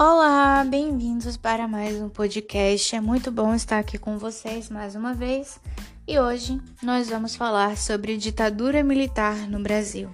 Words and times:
Olá, 0.00 0.62
bem-vindos 0.62 1.36
para 1.36 1.66
mais 1.66 2.00
um 2.00 2.08
podcast. 2.08 2.94
É 2.94 3.00
muito 3.00 3.32
bom 3.32 3.52
estar 3.52 3.80
aqui 3.80 3.98
com 3.98 4.16
vocês 4.16 4.70
mais 4.70 4.94
uma 4.94 5.12
vez 5.12 5.58
e 6.06 6.20
hoje 6.20 6.60
nós 6.80 7.08
vamos 7.08 7.34
falar 7.34 7.76
sobre 7.76 8.16
ditadura 8.16 8.84
militar 8.84 9.34
no 9.48 9.58
Brasil. 9.58 10.08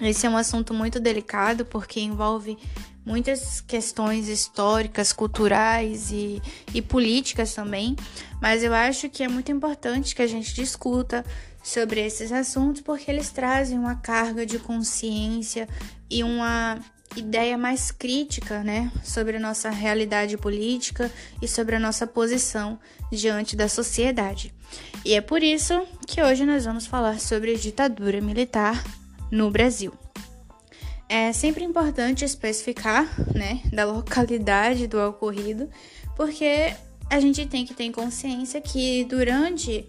Esse 0.00 0.26
é 0.26 0.28
um 0.28 0.36
assunto 0.36 0.74
muito 0.74 0.98
delicado 0.98 1.64
porque 1.64 2.00
envolve 2.00 2.58
muitas 3.06 3.60
questões 3.60 4.26
históricas, 4.26 5.12
culturais 5.12 6.10
e, 6.10 6.42
e 6.74 6.82
políticas 6.82 7.54
também, 7.54 7.94
mas 8.42 8.64
eu 8.64 8.74
acho 8.74 9.08
que 9.08 9.22
é 9.22 9.28
muito 9.28 9.52
importante 9.52 10.12
que 10.12 10.22
a 10.22 10.26
gente 10.26 10.52
discuta 10.52 11.24
sobre 11.62 12.04
esses 12.04 12.32
assuntos 12.32 12.82
porque 12.82 13.08
eles 13.12 13.30
trazem 13.30 13.78
uma 13.78 13.94
carga 13.94 14.44
de 14.44 14.58
consciência 14.58 15.68
e 16.10 16.24
uma 16.24 16.80
ideia 17.16 17.56
mais 17.56 17.90
crítica, 17.90 18.62
né, 18.62 18.90
sobre 19.02 19.36
a 19.36 19.40
nossa 19.40 19.70
realidade 19.70 20.36
política 20.36 21.10
e 21.40 21.48
sobre 21.48 21.76
a 21.76 21.80
nossa 21.80 22.06
posição 22.06 22.78
diante 23.10 23.56
da 23.56 23.68
sociedade. 23.68 24.52
E 25.04 25.14
é 25.14 25.20
por 25.20 25.42
isso 25.42 25.86
que 26.06 26.22
hoje 26.22 26.44
nós 26.44 26.64
vamos 26.64 26.86
falar 26.86 27.20
sobre 27.20 27.56
ditadura 27.56 28.20
militar 28.20 28.82
no 29.30 29.50
Brasil. 29.50 29.92
É 31.08 31.32
sempre 31.32 31.62
importante 31.64 32.24
especificar, 32.24 33.06
né, 33.32 33.60
da 33.72 33.84
localidade 33.84 34.86
do 34.86 34.98
ocorrido, 35.00 35.68
porque 36.16 36.74
a 37.10 37.20
gente 37.20 37.46
tem 37.46 37.64
que 37.64 37.74
ter 37.74 37.90
consciência 37.90 38.60
que 38.60 39.04
durante 39.04 39.88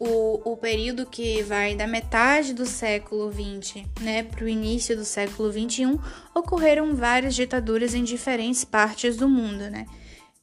o, 0.00 0.52
o 0.52 0.56
período 0.56 1.04
que 1.04 1.42
vai 1.42 1.74
da 1.74 1.86
metade 1.86 2.54
do 2.54 2.64
século 2.64 3.30
XX 3.30 3.84
né, 4.00 4.22
para 4.22 4.46
o 4.46 4.48
início 4.48 4.96
do 4.96 5.04
século 5.04 5.52
XXI, 5.52 6.00
ocorreram 6.34 6.96
várias 6.96 7.34
ditaduras 7.34 7.92
em 7.92 8.02
diferentes 8.02 8.64
partes 8.64 9.18
do 9.18 9.28
mundo. 9.28 9.68
Né? 9.68 9.86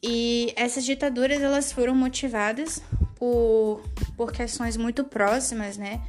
E 0.02 0.53
essas 0.55 0.86
ditaduras 0.86 1.41
elas 1.41 1.72
foram 1.72 1.95
motivadas 1.95 2.83
por, 3.16 3.81
por 4.16 4.31
questões 4.31 4.77
muito 4.77 5.03
próximas, 5.03 5.75
né? 5.75 6.02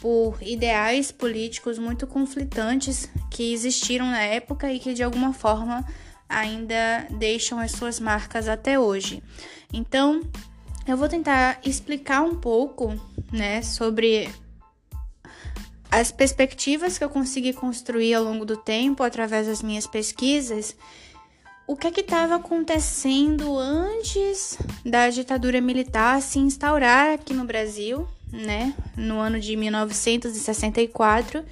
por 0.00 0.36
ideais 0.42 1.12
políticos 1.12 1.78
muito 1.78 2.08
conflitantes 2.08 3.08
que 3.30 3.52
existiram 3.52 4.06
na 4.06 4.22
época 4.22 4.72
e 4.72 4.80
que 4.80 4.94
de 4.94 5.04
alguma 5.04 5.32
forma 5.32 5.86
ainda 6.28 7.06
deixam 7.18 7.60
as 7.60 7.70
suas 7.70 8.00
marcas 8.00 8.48
até 8.48 8.78
hoje. 8.78 9.22
Então, 9.72 10.22
eu 10.86 10.96
vou 10.96 11.08
tentar 11.08 11.60
explicar 11.64 12.22
um 12.22 12.34
pouco, 12.34 12.94
né, 13.32 13.62
sobre 13.62 14.28
as 15.90 16.12
perspectivas 16.12 16.96
que 16.96 17.04
eu 17.04 17.10
consegui 17.10 17.52
construir 17.52 18.14
ao 18.14 18.22
longo 18.22 18.44
do 18.44 18.56
tempo 18.56 19.02
através 19.02 19.46
das 19.46 19.62
minhas 19.62 19.86
pesquisas. 19.86 20.76
O 21.66 21.76
que 21.76 21.86
é 21.86 21.90
que 21.90 22.00
estava 22.00 22.36
acontecendo 22.36 23.58
antes 23.58 24.58
da 24.84 25.08
ditadura 25.08 25.60
militar 25.60 26.20
se 26.22 26.38
instaurar 26.38 27.14
aqui 27.14 27.32
no 27.32 27.44
Brasil, 27.44 28.06
né, 28.32 28.74
no 28.96 29.18
ano 29.18 29.38
de 29.38 29.56
1964, 29.56 31.44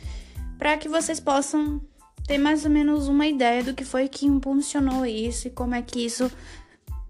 para 0.58 0.76
que 0.76 0.88
vocês 0.88 1.20
possam 1.20 1.80
ter 2.26 2.38
mais 2.38 2.64
ou 2.64 2.70
menos 2.70 3.08
uma 3.08 3.26
ideia 3.26 3.64
do 3.64 3.74
que 3.74 3.84
foi 3.84 4.08
que 4.08 4.26
impulsionou 4.26 5.06
isso 5.06 5.48
e 5.48 5.50
como 5.50 5.74
é 5.74 5.82
que 5.82 6.04
isso 6.04 6.30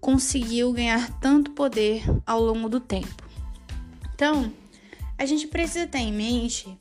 conseguiu 0.01 0.73
ganhar 0.73 1.19
tanto 1.21 1.51
poder 1.53 2.03
ao 2.27 2.41
longo 2.41 2.69
do 2.69 2.81
tempo. 2.81 3.23
Então, 4.15 4.53
a 5.17 5.27
gente 5.27 5.47
precisa 5.47 5.87
ter 5.87 5.99
em 5.99 6.13
mente 6.13 6.79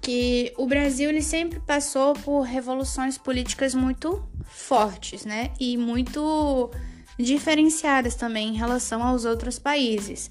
que 0.00 0.52
o 0.56 0.66
Brasil 0.66 1.10
ele 1.10 1.22
sempre 1.22 1.60
passou 1.60 2.14
por 2.14 2.42
revoluções 2.42 3.18
políticas 3.18 3.74
muito 3.74 4.22
fortes, 4.44 5.24
né? 5.24 5.50
E 5.60 5.76
muito 5.76 6.70
diferenciadas 7.18 8.14
também 8.14 8.48
em 8.48 8.56
relação 8.56 9.02
aos 9.02 9.24
outros 9.24 9.58
países. 9.58 10.30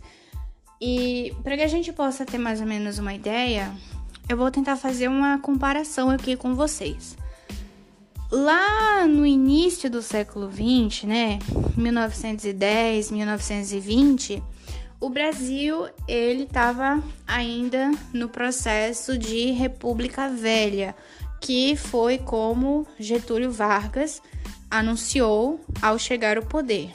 E 0.81 1.33
para 1.43 1.57
que 1.57 1.63
a 1.63 1.67
gente 1.67 1.91
possa 1.91 2.25
ter 2.25 2.37
mais 2.37 2.61
ou 2.61 2.67
menos 2.67 2.97
uma 2.97 3.13
ideia, 3.13 3.73
eu 4.29 4.37
vou 4.37 4.49
tentar 4.51 4.75
fazer 4.75 5.07
uma 5.07 5.39
comparação 5.39 6.09
aqui 6.09 6.35
com 6.35 6.55
vocês. 6.55 7.17
Lá 8.29 9.07
no 9.07 9.25
início 9.25 9.89
do 9.89 10.01
século 10.01 10.49
20, 10.49 11.07
né, 11.07 11.39
1910, 11.77 13.09
1920, 13.09 14.43
o 14.99 15.09
Brasil 15.09 15.87
ele 16.05 16.43
estava 16.43 17.01
ainda 17.25 17.91
no 18.11 18.27
processo 18.27 19.17
de 19.17 19.51
República 19.51 20.27
Velha, 20.27 20.93
que 21.39 21.77
foi 21.77 22.17
como 22.17 22.85
Getúlio 22.99 23.49
Vargas 23.49 24.21
anunciou 24.69 25.61
ao 25.81 25.97
chegar 25.97 26.35
ao 26.35 26.43
poder. 26.43 26.91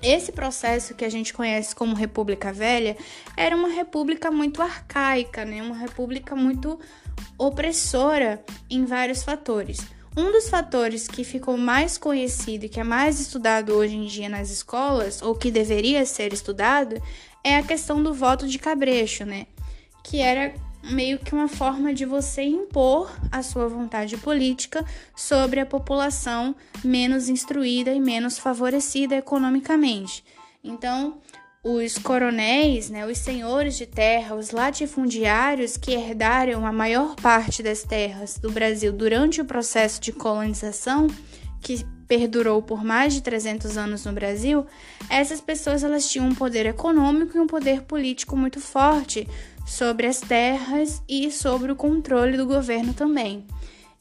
Esse 0.00 0.32
processo 0.32 0.94
que 0.94 1.04
a 1.04 1.10
gente 1.10 1.34
conhece 1.34 1.74
como 1.74 1.94
República 1.94 2.50
Velha 2.50 2.96
era 3.36 3.54
uma 3.54 3.68
república 3.68 4.30
muito 4.30 4.62
arcaica, 4.62 5.44
né? 5.44 5.60
uma 5.62 5.76
república 5.76 6.34
muito 6.34 6.80
opressora 7.36 8.42
em 8.70 8.86
vários 8.86 9.22
fatores. 9.22 9.95
Um 10.16 10.32
dos 10.32 10.48
fatores 10.48 11.06
que 11.06 11.22
ficou 11.22 11.58
mais 11.58 11.98
conhecido 11.98 12.64
e 12.64 12.68
que 12.70 12.80
é 12.80 12.84
mais 12.84 13.20
estudado 13.20 13.74
hoje 13.74 13.96
em 13.96 14.06
dia 14.06 14.30
nas 14.30 14.50
escolas, 14.50 15.20
ou 15.20 15.34
que 15.34 15.50
deveria 15.50 16.06
ser 16.06 16.32
estudado, 16.32 17.00
é 17.44 17.56
a 17.56 17.62
questão 17.62 18.02
do 18.02 18.14
voto 18.14 18.48
de 18.48 18.58
cabrecho, 18.58 19.26
né? 19.26 19.46
Que 20.02 20.20
era 20.20 20.54
meio 20.90 21.18
que 21.18 21.34
uma 21.34 21.48
forma 21.48 21.92
de 21.92 22.06
você 22.06 22.42
impor 22.42 23.14
a 23.30 23.42
sua 23.42 23.68
vontade 23.68 24.16
política 24.16 24.84
sobre 25.14 25.60
a 25.60 25.66
população 25.66 26.56
menos 26.82 27.28
instruída 27.28 27.92
e 27.92 28.00
menos 28.00 28.38
favorecida 28.38 29.16
economicamente. 29.16 30.24
Então, 30.64 31.18
os 31.68 31.98
coronéis, 31.98 32.88
né, 32.88 33.04
os 33.04 33.18
senhores 33.18 33.76
de 33.76 33.86
terra, 33.86 34.36
os 34.36 34.52
latifundiários 34.52 35.76
que 35.76 35.90
herdaram 35.90 36.64
a 36.64 36.70
maior 36.70 37.16
parte 37.16 37.60
das 37.60 37.82
terras 37.82 38.38
do 38.38 38.52
Brasil 38.52 38.92
durante 38.92 39.40
o 39.40 39.44
processo 39.44 40.00
de 40.00 40.12
colonização, 40.12 41.08
que 41.60 41.84
perdurou 42.06 42.62
por 42.62 42.84
mais 42.84 43.14
de 43.14 43.20
300 43.20 43.76
anos 43.76 44.04
no 44.04 44.12
Brasil, 44.12 44.64
essas 45.10 45.40
pessoas 45.40 45.82
elas 45.82 46.08
tinham 46.08 46.28
um 46.28 46.34
poder 46.36 46.66
econômico 46.66 47.36
e 47.36 47.40
um 47.40 47.48
poder 47.48 47.82
político 47.82 48.36
muito 48.36 48.60
forte 48.60 49.26
sobre 49.66 50.06
as 50.06 50.20
terras 50.20 51.02
e 51.08 51.32
sobre 51.32 51.72
o 51.72 51.76
controle 51.76 52.36
do 52.36 52.46
governo 52.46 52.94
também. 52.94 53.44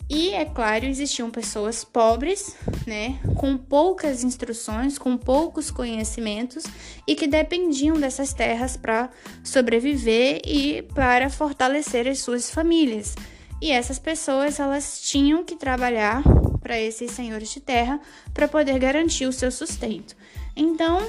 E, 0.07 0.29
é 0.29 0.45
claro, 0.45 0.85
existiam 0.85 1.31
pessoas 1.31 1.83
pobres, 1.83 2.55
né, 2.85 3.19
com 3.35 3.57
poucas 3.57 4.23
instruções, 4.23 4.97
com 4.97 5.17
poucos 5.17 5.71
conhecimentos 5.71 6.63
e 7.07 7.15
que 7.15 7.27
dependiam 7.27 7.99
dessas 7.99 8.33
terras 8.33 8.77
para 8.77 9.09
sobreviver 9.43 10.41
e 10.45 10.83
para 10.93 11.29
fortalecer 11.29 12.07
as 12.07 12.19
suas 12.19 12.49
famílias. 12.49 13.15
E 13.61 13.71
essas 13.71 13.97
pessoas, 13.97 14.59
elas 14.59 15.01
tinham 15.01 15.43
que 15.43 15.55
trabalhar 15.55 16.21
para 16.61 16.79
esses 16.79 17.11
senhores 17.11 17.49
de 17.51 17.59
terra 17.59 17.99
para 18.33 18.47
poder 18.47 18.77
garantir 18.79 19.25
o 19.25 19.33
seu 19.33 19.51
sustento. 19.51 20.15
Então, 20.55 21.07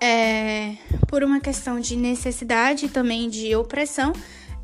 é, 0.00 0.76
por 1.08 1.24
uma 1.24 1.40
questão 1.40 1.80
de 1.80 1.96
necessidade 1.96 2.86
e 2.86 2.88
também 2.88 3.28
de 3.28 3.54
opressão, 3.56 4.12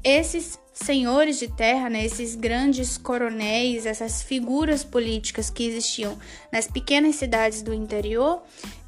esses 0.03 0.59
senhores 0.75 1.39
de 1.39 1.49
terra, 1.49 1.89
né, 1.89 2.05
esses 2.05 2.35
grandes 2.35 2.99
coronéis, 2.99 3.87
essas 3.87 4.23
figuras 4.23 4.83
políticas 4.83 5.49
que 5.49 5.65
existiam 5.65 6.19
nas 6.53 6.67
pequenas 6.67 7.15
cidades 7.15 7.63
do 7.63 7.73
interior, 7.73 8.43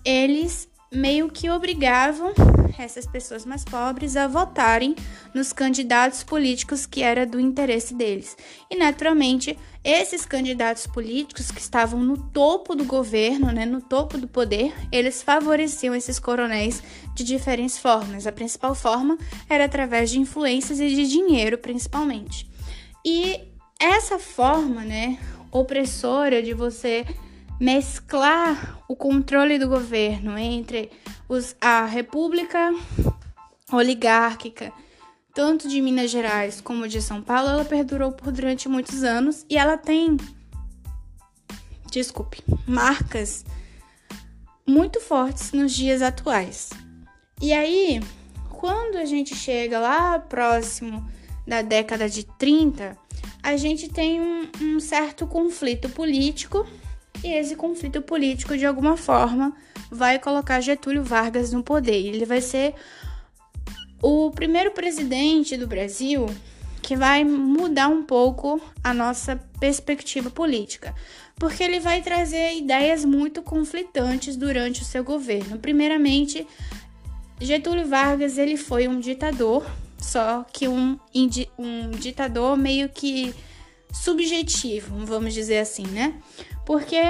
eles 0.05 0.69
meio 0.93 1.29
que 1.29 1.49
obrigavam 1.49 2.33
essas 2.79 3.07
pessoas 3.07 3.45
mais 3.45 3.65
pobres 3.65 4.17
a 4.17 4.27
votarem 4.27 4.95
nos 5.35 5.53
candidatos 5.53 6.23
políticos 6.23 6.87
que 6.87 7.03
era 7.03 7.25
do 7.27 7.41
interesse 7.41 7.95
deles. 7.95 8.37
E 8.71 8.77
naturalmente, 8.77 9.59
esses 9.87 10.27
candidatos 10.27 10.85
políticos 10.85 11.53
que 11.53 11.61
estavam 11.61 12.03
no 12.03 12.19
topo 12.19 12.75
do 12.75 12.83
governo, 12.83 13.53
né, 13.53 13.65
no 13.65 13.81
topo 13.81 14.19
do 14.19 14.27
poder, 14.27 14.75
eles 14.91 15.23
favoreciam 15.23 15.95
esses 15.95 16.19
coronéis 16.19 16.83
de 17.15 17.23
diferentes 17.23 17.79
formas. 17.79 18.27
A 18.27 18.33
principal 18.33 18.75
forma 18.75 19.17
era 19.49 19.67
através 19.67 20.11
de 20.11 20.19
influências 20.19 20.81
e 20.81 20.89
de 20.89 21.07
dinheiro, 21.07 21.57
principalmente. 21.57 22.51
E 23.05 23.39
essa 23.79 24.19
forma, 24.19 24.83
né, 24.83 25.21
opressora 25.53 26.43
de 26.43 26.53
você 26.53 27.07
mesclar 27.61 28.83
o 28.89 28.97
controle 28.97 29.57
do 29.57 29.69
governo 29.69 30.37
entre 30.37 30.91
os, 31.29 31.55
a 31.61 31.85
República 31.85 32.75
Oligárquica, 33.73 34.73
tanto 35.37 35.69
de 35.69 35.83
Minas 35.83 36.11
Gerais 36.11 36.63
como 36.63 36.89
de 36.89 37.03
São 37.03 37.21
Paulo, 37.21 37.51
ela 37.51 37.65
perdurou 37.67 38.11
por 38.11 38.33
durante 38.33 38.71
muitos 38.71 39.05
anos 39.05 39.45
e 39.51 39.59
ela 39.59 39.77
tem, 39.77 40.17
desculpe, 41.91 42.43
marcas 42.67 43.45
muito 44.67 44.99
fortes 44.99 45.53
nos 45.53 45.75
dias 45.75 46.01
atuais. 46.01 46.71
E 47.39 47.53
aí, 47.53 48.01
quando 48.49 48.97
a 48.97 49.05
gente 49.05 49.35
chega 49.37 49.79
lá 49.79 50.19
próximo 50.19 51.07
da 51.47 51.61
década 51.61 52.09
de 52.09 52.25
30, 52.25 52.97
a 53.43 53.59
gente 53.59 53.91
tem 53.91 54.19
um, 54.19 54.49
um 54.63 54.81
certo 54.81 55.27
conflito 55.27 55.91
político 55.91 56.67
e 57.23 57.35
esse 57.35 57.55
conflito 57.55 58.01
político, 58.01 58.57
de 58.57 58.65
alguma 58.65 58.97
forma, 58.97 59.55
vai 59.91 60.19
colocar 60.19 60.63
Getúlio 60.63 61.05
Vargas 61.05 61.53
no 61.53 61.63
poder. 61.63 62.07
Ele 62.07 62.25
vai 62.25 62.41
ser 62.41 62.75
o 64.09 64.31
primeiro 64.31 64.71
presidente 64.71 65.57
do 65.57 65.67
Brasil 65.67 66.27
que 66.81 66.95
vai 66.95 67.25
mudar 67.25 67.89
um 67.89 68.05
pouco 68.05 68.61
a 68.85 68.95
nossa 68.95 69.35
perspectiva 69.59 70.31
política, 70.31 70.95
porque 71.35 71.61
ele 71.61 71.81
vai 71.81 72.01
trazer 72.01 72.55
ideias 72.55 73.05
muito 73.05 73.43
conflitantes 73.43 74.37
durante 74.37 74.83
o 74.83 74.85
seu 74.85 75.03
governo. 75.03 75.59
Primeiramente, 75.59 76.47
Getúlio 77.41 77.89
Vargas 77.89 78.39
ele 78.39 78.57
foi 78.57 78.87
um 78.87 79.01
ditador, 79.01 79.67
só 79.99 80.47
que 80.53 80.69
um, 80.69 80.97
um 81.59 81.91
ditador 81.91 82.57
meio 82.57 82.89
que 82.89 83.35
subjetivo, 83.93 85.05
vamos 85.05 85.35
dizer 85.35 85.59
assim, 85.59 85.87
né? 85.89 86.15
Porque 86.65 87.01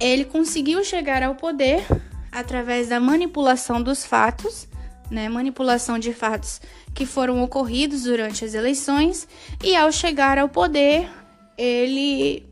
ele 0.00 0.24
conseguiu 0.24 0.82
chegar 0.82 1.22
ao 1.22 1.34
poder 1.34 1.84
através 2.32 2.88
da 2.88 2.98
manipulação 2.98 3.82
dos 3.82 4.06
fatos, 4.06 4.66
né? 5.10 5.28
Manipulação 5.28 5.98
de 5.98 6.12
fatos 6.12 6.60
que 6.94 7.06
foram 7.06 7.42
ocorridos 7.42 8.04
durante 8.04 8.44
as 8.44 8.54
eleições 8.54 9.26
e 9.62 9.76
ao 9.76 9.90
chegar 9.92 10.38
ao 10.38 10.48
poder, 10.48 11.08
ele 11.56 12.46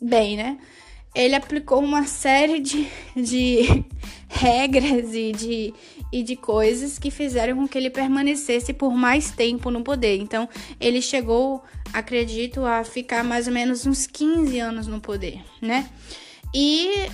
bem, 0.00 0.36
né? 0.36 0.58
Ele 1.14 1.34
aplicou 1.34 1.82
uma 1.82 2.06
série 2.06 2.60
de, 2.60 2.86
de 3.16 3.84
regras 4.28 5.14
e 5.14 5.32
de, 5.32 5.74
e 6.12 6.22
de 6.22 6.36
coisas 6.36 6.98
que 6.98 7.10
fizeram 7.10 7.56
com 7.56 7.68
que 7.68 7.76
ele 7.76 7.90
permanecesse 7.90 8.72
por 8.72 8.92
mais 8.92 9.30
tempo 9.30 9.70
no 9.70 9.82
poder. 9.82 10.18
Então, 10.18 10.48
ele 10.78 11.02
chegou, 11.02 11.62
acredito, 11.92 12.64
a 12.64 12.84
ficar 12.84 13.24
mais 13.24 13.46
ou 13.48 13.52
menos 13.52 13.86
uns 13.86 14.06
15 14.06 14.58
anos 14.60 14.86
no 14.86 15.00
poder, 15.00 15.42
né? 15.60 15.88
E, 16.54 17.08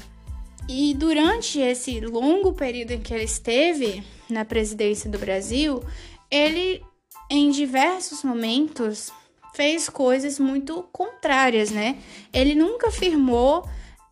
e 0.68 0.94
durante 0.94 1.58
esse 1.58 2.00
longo 2.00 2.52
período 2.52 2.92
em 2.92 3.00
que 3.00 3.14
ele 3.14 3.24
esteve 3.24 4.02
na 4.28 4.44
presidência 4.44 5.10
do 5.10 5.18
Brasil, 5.18 5.82
ele 6.30 6.82
em 7.30 7.50
diversos 7.50 8.22
momentos 8.22 9.10
fez 9.54 9.88
coisas 9.88 10.38
muito 10.38 10.82
contrárias, 10.92 11.70
né? 11.70 11.96
Ele 12.32 12.54
nunca 12.54 12.88
afirmou 12.88 13.68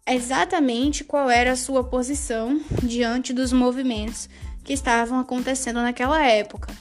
exatamente 0.07 1.05
qual 1.05 1.29
era 1.31 1.53
a 1.53 1.57
sua 1.57 1.85
posição 1.85 2.61
diante 2.83 3.33
dos 3.33 3.53
movimentos 3.53 4.29
que 4.65 4.73
estavam 4.73 5.19
acontecendo 5.19 5.83
naquela 5.83 6.25
época. 6.25 6.73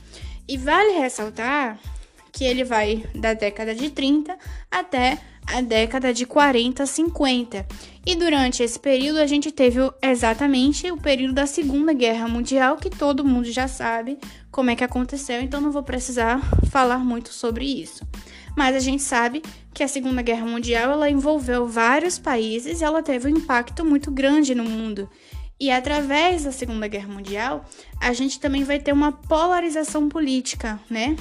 E 0.48 0.58
vale 0.58 1.00
ressaltar 1.00 1.80
que 2.32 2.44
ele 2.44 2.64
vai 2.64 3.04
da 3.16 3.34
década 3.34 3.76
de 3.76 3.90
30 3.90 4.38
até 4.70 5.20
a 5.48 5.62
década 5.62 6.14
de 6.14 6.26
40, 6.26 6.86
50. 6.86 7.66
E 8.06 8.16
durante 8.16 8.64
esse 8.64 8.80
período 8.80 9.20
a 9.20 9.28
gente 9.28 9.52
teve 9.52 9.80
exatamente 10.02 10.92
o 10.92 10.98
período 10.98 11.34
da 11.34 11.46
Segunda 11.46 11.94
Guerra 11.94 12.28
Mundial, 12.28 12.78
que 12.78 12.90
todo 12.90 13.24
mundo 13.24 13.52
já 13.52 13.68
sabe 13.68 14.18
como 14.50 14.72
é 14.72 14.76
que 14.76 14.84
aconteceu, 14.84 15.40
então 15.40 15.62
não 15.62 15.72
vou 15.72 15.84
precisar 15.84 16.42
falar 16.72 16.98
muito 16.98 17.32
sobre 17.32 17.66
isso. 17.66 18.04
Mas 18.58 18.76
a 18.76 18.80
gente 18.80 19.04
sabe 19.04 19.44
que 19.74 19.84
a 19.84 19.88
Segunda 19.88 20.22
Guerra 20.22 20.46
Mundial 20.46 20.92
ela 20.92 21.10
envolveu 21.10 21.68
vários 21.68 22.18
países 22.18 22.82
e 22.82 22.84
ela 22.84 23.04
teve 23.04 23.28
um 23.28 23.38
impacto 23.38 23.86
muito 23.86 24.10
grande 24.10 24.56
no 24.56 24.64
mundo. 24.64 25.08
E 25.60 25.70
através 25.70 26.44
da 26.44 26.52
Segunda 26.52 26.88
Guerra 26.88 27.08
Mundial, 27.08 27.64
a 28.02 28.12
gente 28.14 28.40
também 28.40 28.64
vai 28.64 28.80
ter 28.80 28.92
uma 28.92 29.12
polarização 29.12 30.10
política, 30.10 30.80
né? 30.90 31.16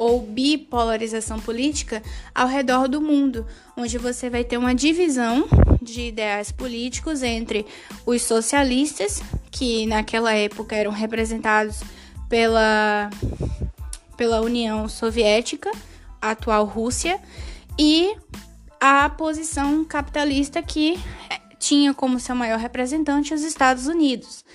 Ou 0.00 0.22
bipolarização 0.22 1.38
política 1.38 2.02
ao 2.34 2.48
redor 2.48 2.88
do 2.88 3.02
mundo, 3.02 3.46
onde 3.76 3.98
você 3.98 4.30
vai 4.30 4.42
ter 4.42 4.56
uma 4.56 4.74
divisão 4.74 5.46
de 5.82 6.08
ideais 6.08 6.50
políticos 6.50 7.22
entre 7.22 7.66
os 8.06 8.22
socialistas, 8.22 9.22
que 9.50 9.84
naquela 9.84 10.32
época 10.32 10.74
eram 10.74 10.90
representados 10.90 11.82
pela, 12.30 13.10
pela 14.16 14.40
União 14.40 14.88
Soviética, 14.88 15.70
atual 16.18 16.64
Rússia, 16.64 17.20
e 17.78 18.16
a 18.80 19.10
posição 19.10 19.84
capitalista 19.84 20.62
que 20.62 20.98
tinha 21.58 21.92
como 21.92 22.18
seu 22.18 22.34
maior 22.34 22.58
representante 22.58 23.34
os 23.34 23.42
Estados 23.42 23.86
Unidos. 23.86 24.46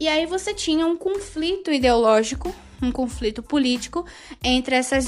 E 0.00 0.08
aí 0.08 0.26
você 0.26 0.52
tinha 0.52 0.84
um 0.84 0.96
conflito 0.96 1.70
ideológico, 1.70 2.52
um 2.82 2.92
conflito 2.92 3.42
político 3.42 4.04
entre 4.42 4.76
essas 4.76 5.06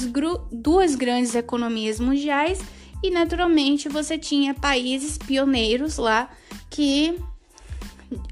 duas 0.51 0.95
grandes 0.95 1.35
economias 1.35 1.99
mundiais 1.99 2.59
e 3.03 3.09
naturalmente 3.09 3.89
você 3.89 4.17
tinha 4.17 4.53
países 4.53 5.17
pioneiros 5.17 5.97
lá 5.97 6.29
que 6.69 7.17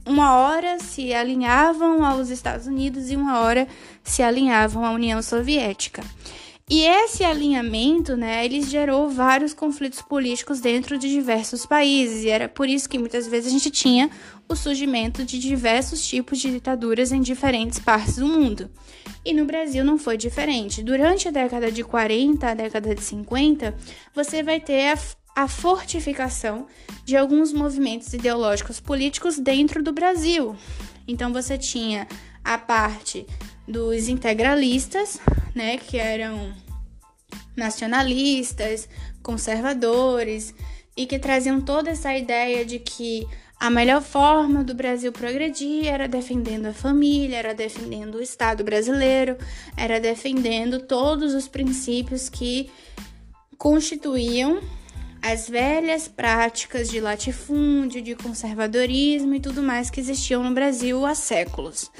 uma 0.05 0.35
hora 0.35 0.79
se 0.79 1.13
alinhavam 1.13 2.03
aos 2.03 2.29
Estados 2.29 2.67
Unidos 2.67 3.09
e 3.09 3.15
uma 3.15 3.39
hora 3.39 3.67
se 4.03 4.21
alinhavam 4.21 4.83
à 4.85 4.91
União 4.91 5.21
Soviética. 5.21 6.03
E 6.69 6.83
esse 6.83 7.23
alinhamento, 7.23 8.15
né, 8.15 8.45
ele 8.45 8.61
gerou 8.61 9.09
vários 9.09 9.55
conflitos 9.55 10.03
políticos 10.03 10.61
dentro 10.61 10.99
de 10.99 11.09
diversos 11.09 11.65
países, 11.65 12.23
e 12.23 12.29
era 12.29 12.47
por 12.47 12.69
isso 12.69 12.87
que 12.87 12.99
muitas 12.99 13.25
vezes 13.25 13.47
a 13.47 13.51
gente 13.51 13.71
tinha 13.71 14.07
o 14.47 14.55
surgimento 14.55 15.25
de 15.25 15.39
diversos 15.39 16.07
tipos 16.07 16.37
de 16.37 16.51
ditaduras 16.51 17.11
em 17.11 17.21
diferentes 17.21 17.79
partes 17.79 18.17
do 18.17 18.27
mundo. 18.27 18.69
E 19.25 19.33
no 19.33 19.45
Brasil 19.45 19.83
não 19.83 19.97
foi 19.97 20.15
diferente. 20.15 20.83
Durante 20.83 21.27
a 21.27 21.31
década 21.31 21.71
de 21.71 21.83
40, 21.83 22.47
a 22.47 22.53
década 22.53 22.93
de 22.93 23.01
50, 23.01 23.75
você 24.13 24.43
vai 24.43 24.59
ter 24.59 24.89
a, 24.89 25.43
a 25.43 25.47
fortificação 25.47 26.67
de 27.03 27.17
alguns 27.17 27.51
movimentos 27.51 28.13
ideológicos 28.13 28.79
políticos 28.79 29.39
dentro 29.39 29.81
do 29.81 29.91
Brasil. 29.91 30.55
Então 31.07 31.33
você 31.33 31.57
tinha 31.57 32.07
a 32.43 32.59
parte 32.59 33.25
dos 33.69 34.07
integralistas, 34.07 35.19
né, 35.53 35.77
que 35.77 35.97
eram 35.97 36.51
nacionalistas, 37.55 38.89
conservadores 39.21 40.53
e 40.97 41.05
que 41.05 41.19
traziam 41.19 41.61
toda 41.61 41.91
essa 41.91 42.17
ideia 42.17 42.65
de 42.65 42.79
que 42.79 43.27
a 43.59 43.69
melhor 43.69 44.01
forma 44.01 44.63
do 44.63 44.73
Brasil 44.73 45.11
progredir 45.11 45.85
era 45.85 46.07
defendendo 46.07 46.67
a 46.67 46.73
família, 46.73 47.37
era 47.37 47.53
defendendo 47.53 48.15
o 48.15 48.21
Estado 48.21 48.63
brasileiro, 48.63 49.37
era 49.77 49.99
defendendo 49.99 50.79
todos 50.79 51.33
os 51.33 51.47
princípios 51.47 52.29
que 52.29 52.71
constituíam 53.57 54.61
as 55.21 55.49
velhas 55.49 56.07
práticas 56.07 56.89
de 56.89 57.01
latifúndio, 57.01 58.01
de 58.01 58.15
conservadorismo 58.15 59.35
e 59.35 59.39
tudo 59.41 59.61
mais 59.61 59.89
que 59.89 59.99
existiam 59.99 60.41
no 60.41 60.53
Brasil 60.53 61.05
há 61.05 61.13
séculos. 61.13 61.91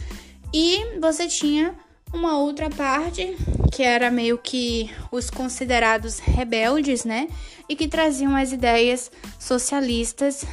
E 0.54 1.00
você 1.00 1.28
tinha 1.28 1.76
uma 2.12 2.40
outra 2.40 2.70
parte 2.70 3.36
que 3.72 3.84
era 3.84 4.10
meio 4.10 4.38
que 4.38 4.90
os 5.12 5.30
considerados 5.30 6.20
rebeldes, 6.20 7.06
né? 7.06 7.28
E 7.68 7.76
que 7.76 7.88
traziam 7.88 8.36
as 8.36 8.52
ideias 8.52 9.12
socialistas, 9.40 10.44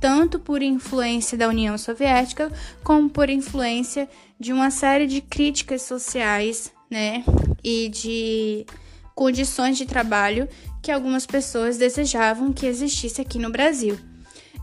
tanto 0.00 0.38
por 0.38 0.62
influência 0.62 1.36
da 1.36 1.48
União 1.48 1.76
Soviética, 1.76 2.50
como 2.84 3.10
por 3.10 3.28
influência 3.28 4.08
de 4.38 4.52
uma 4.52 4.70
série 4.70 5.06
de 5.06 5.20
críticas 5.20 5.82
sociais, 5.82 6.72
né? 6.88 7.24
E 7.62 7.88
de 7.88 8.66
condições 9.14 9.76
de 9.76 9.84
trabalho 9.84 10.48
que 10.80 10.90
algumas 10.90 11.26
pessoas 11.26 11.76
desejavam 11.76 12.52
que 12.52 12.66
existisse 12.66 13.20
aqui 13.20 13.38
no 13.38 13.50
Brasil. 13.50 13.98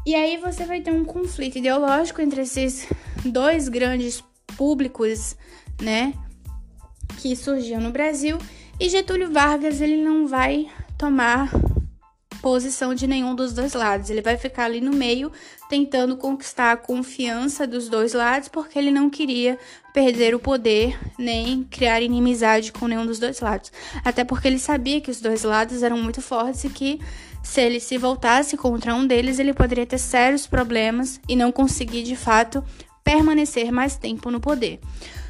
E 0.06 0.16
aí 0.16 0.38
você 0.38 0.66
vai 0.66 0.80
ter 0.80 0.92
um 0.92 1.04
conflito 1.04 1.58
ideológico 1.58 2.22
entre 2.22 2.42
esses 2.42 2.88
dois 3.26 3.68
grandes 3.68 4.24
públicos, 4.56 5.36
né, 5.82 6.14
que 7.18 7.36
surgiam 7.36 7.82
no 7.82 7.92
Brasil, 7.92 8.38
e 8.80 8.90
Getúlio 8.90 9.32
Vargas 9.32 9.82
ele 9.82 9.98
não 9.98 10.28
vai 10.28 10.70
tomar 10.98 11.50
posição 12.38 12.94
de 12.94 13.08
nenhum 13.08 13.36
dos 13.36 13.54
dois 13.54 13.74
lados. 13.74 14.10
Ele 14.10 14.22
vai 14.22 14.38
ficar 14.38 14.66
ali 14.66 14.80
no 14.80 14.92
meio, 14.92 15.32
tentando 15.70 16.16
conquistar 16.16 16.72
a 16.72 16.78
confiança 16.78 17.68
dos 17.68 17.90
dois 17.90 18.14
lados, 18.14 18.48
porque 18.48 18.78
ele 18.78 18.92
não 18.92 19.10
queria 19.10 19.58
perder 19.94 20.34
o 20.34 20.40
poder 20.40 20.98
nem 21.18 21.64
criar 21.64 22.02
inimizade 22.02 22.72
com 22.72 22.88
nenhum 22.88 23.06
dos 23.06 23.20
dois 23.20 23.40
lados. 23.40 23.72
Até 24.04 24.24
porque 24.24 24.48
ele 24.48 24.60
sabia 24.60 25.02
que 25.02 25.12
os 25.12 25.20
dois 25.20 25.44
lados 25.44 25.84
eram 25.84 25.98
muito 25.98 26.22
fortes 26.22 26.64
e 26.64 26.70
que 26.70 27.00
se 27.44 27.62
ele 27.62 27.80
se 27.80 27.98
voltasse 27.98 28.58
contra 28.58 28.94
um 28.94 29.08
deles, 29.08 29.40
ele 29.40 29.54
poderia 29.54 29.86
ter 29.86 29.98
sérios 29.98 30.46
problemas 30.46 31.20
e 31.28 31.36
não 31.36 31.52
conseguir 31.52 32.04
de 32.04 32.16
fato 32.16 32.64
permanecer 33.08 33.72
mais 33.72 33.96
tempo 33.96 34.30
no 34.30 34.42
poder. 34.42 34.82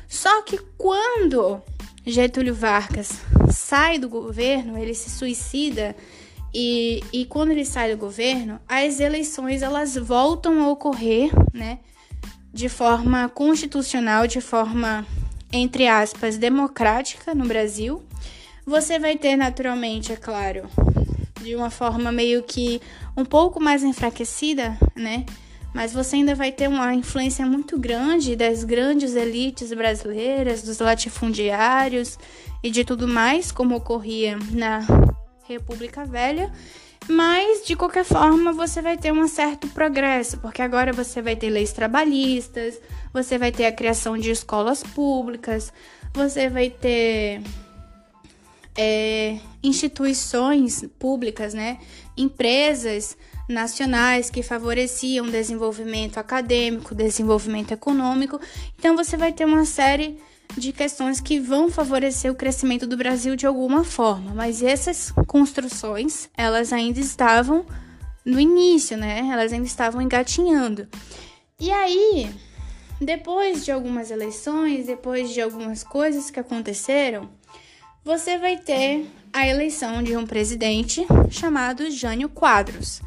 Só 0.07 0.41
que 0.41 0.57
quando 0.79 1.62
Getúlio 2.03 2.55
Vargas 2.55 3.22
sai 3.51 4.00
do 4.00 4.10
governo, 4.10 4.79
ele 4.79 4.96
se 4.96 5.12
suicida 5.12 5.96
e, 6.51 7.03
e 7.13 7.25
quando 7.25 7.51
ele 7.51 7.63
sai 7.63 7.91
do 7.91 7.98
governo, 8.00 8.60
as 8.67 9.00
eleições 9.00 9.62
elas 9.62 9.96
voltam 9.96 10.60
a 10.63 10.69
ocorrer, 10.69 11.29
né, 11.53 11.77
de 12.51 12.67
forma 12.67 13.29
constitucional, 13.29 14.25
de 14.25 14.41
forma 14.41 15.05
entre 15.53 15.88
aspas 15.88 16.36
democrática 16.36 17.36
no 17.36 17.46
Brasil. 17.46 18.01
Você 18.65 18.98
vai 18.98 19.17
ter 19.17 19.36
naturalmente, 19.36 20.12
é 20.12 20.15
claro, 20.15 20.67
de 21.43 21.55
uma 21.55 21.69
forma 21.69 22.12
meio 22.12 22.41
que 22.41 22.81
um 23.15 23.24
pouco 23.24 23.62
mais 23.62 23.84
enfraquecida, 23.84 24.75
né? 24.96 25.27
Mas 25.77 25.93
você 25.93 26.15
ainda 26.15 26.34
vai 26.34 26.51
ter 26.51 26.67
uma 26.67 26.91
influência 26.96 27.46
muito 27.46 27.77
grande 27.77 28.36
das 28.36 28.63
grandes 28.63 29.13
elites 29.15 29.72
brasileiras, 29.72 30.63
dos 30.63 30.79
latifundiários 30.79 32.17
e 32.63 32.72
de 32.72 32.84
tudo 32.84 33.07
mais, 33.07 33.51
como 33.51 33.75
ocorria 33.75 34.39
na 34.50 34.79
República 35.48 36.03
Velha. 36.03 36.51
Mas, 37.07 37.63
de 37.63 37.75
qualquer 37.75 38.03
forma, 38.03 38.51
você 38.53 38.81
vai 38.81 38.98
ter 38.98 39.13
um 39.13 39.27
certo 39.27 39.67
progresso, 39.67 40.39
porque 40.39 40.63
agora 40.63 40.91
você 40.91 41.22
vai 41.22 41.36
ter 41.36 41.51
leis 41.51 41.72
trabalhistas, 41.72 42.81
você 43.13 43.38
vai 43.38 43.51
ter 43.51 43.67
a 43.67 43.72
criação 43.72 44.17
de 44.17 44.31
escolas 44.31 44.81
públicas, 44.81 45.72
você 46.12 46.50
vai 46.50 46.72
ter 46.72 47.39
é, 48.75 49.38
instituições 49.62 50.84
públicas, 50.98 51.53
né? 51.53 51.77
Empresas 52.17 53.15
nacionais 53.48 54.30
que 54.30 54.44
favoreciam 54.44 55.27
desenvolvimento 55.27 56.18
acadêmico, 56.18 56.94
desenvolvimento 56.94 57.72
econômico. 57.72 58.39
Então 58.77 58.96
você 58.96 59.16
vai 59.16 59.32
ter 59.32 59.46
uma 59.46 59.66
série 59.66 60.20
de 60.58 60.72
questões 60.72 61.20
que 61.20 61.39
vão 61.39 61.70
favorecer 61.70 62.32
o 62.32 62.36
crescimento 62.36 62.88
do 62.88 62.98
Brasil 62.98 63.36
de 63.36 63.46
alguma 63.46 63.84
forma, 63.84 64.34
mas 64.34 64.63
essas 64.63 65.12
construções, 65.25 66.30
elas 66.36 66.74
ainda 66.74 67.00
estavam 67.00 67.66
no 68.25 68.39
início, 68.39 68.98
né? 68.98 69.27
Elas 69.32 69.54
ainda 69.54 69.66
estavam 69.66 70.01
engatinhando. 70.01 70.88
E 71.60 71.72
aí, 71.72 72.30
depois 73.00 73.63
de 73.63 73.72
algumas 73.72 74.12
eleições, 74.12 74.88
depois 74.88 75.30
de 75.30 75.42
algumas 75.42 75.84
coisas 75.84 76.30
que 76.30 76.39
aconteceram, 76.39 77.30
você 78.04 78.38
vai 78.38 78.58
ter 78.58 79.06
a 79.32 79.48
eleição 79.48 80.01
de 80.01 80.16
um 80.16 80.25
presidente 80.25 81.06
chamado 81.30 81.89
Jânio 81.92 82.30
Quadros. 82.30 83.01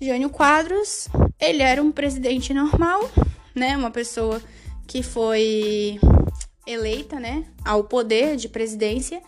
Jânio 0.00 0.30
Quadros, 0.30 1.08
ele 1.38 1.62
era 1.62 1.82
um 1.82 1.92
presidente 1.92 2.54
normal, 2.54 3.10
né? 3.54 3.76
Uma 3.76 3.90
pessoa 3.90 4.40
que 4.86 5.02
foi 5.02 6.00
eleita, 6.66 7.18
né, 7.18 7.44
ao 7.64 7.84
poder 7.84 8.36
de 8.36 8.48
presidência. 8.48 9.20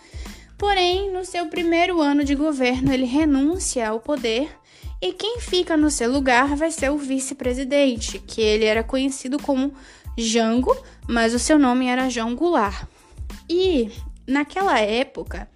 Porém, 0.57 1.13
no 1.13 1.25
seu 1.25 1.47
primeiro 1.47 2.01
ano 2.01 2.25
de 2.25 2.35
governo, 2.35 2.93
ele 2.93 3.05
renuncia 3.05 3.89
ao 3.89 4.01
poder 4.01 4.49
e 5.01 5.13
quem 5.13 5.41
fica 5.41 5.77
no 5.77 5.91
seu 5.91 6.11
lugar 6.11 6.55
vai 6.55 6.71
ser 6.71 6.91
o 6.91 6.97
vice-presidente, 6.97 8.21
que 8.21 8.41
ele 8.41 8.65
era 8.65 8.85
conhecido 8.85 9.43
como 9.43 9.75
Jango, 10.17 10.77
mas 11.09 11.35
o 11.35 11.39
seu 11.39 11.59
nome 11.59 11.87
era 11.87 12.09
João 12.09 12.35
Goulart. 12.37 12.87
E 13.51 13.91
naquela 14.27 14.79
época, 14.79 15.49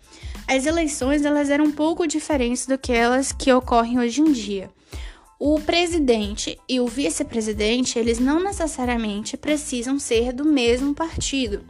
as 0.49 0.67
eleições 0.67 1.25
elas 1.25 1.49
eram 1.49 1.67
um 1.67 1.73
pouco 1.73 2.07
diferentes 2.07 2.67
do 2.67 2.77
que 2.77 2.93
elas 2.93 3.31
que 3.33 3.53
ocorrem 3.53 3.99
hoje 3.99 4.21
em 4.21 4.33
dia. 4.33 4.76
O 5.39 5.61
presidente 5.61 6.59
e 6.67 6.81
o 6.81 6.87
vice-presidente, 6.87 7.99
eles 7.99 8.19
não 8.19 8.43
necessariamente 8.43 9.37
precisam 9.37 9.99
ser 9.99 10.33
do 10.33 10.47
mesmo 10.47 10.95
partido. 10.95 11.63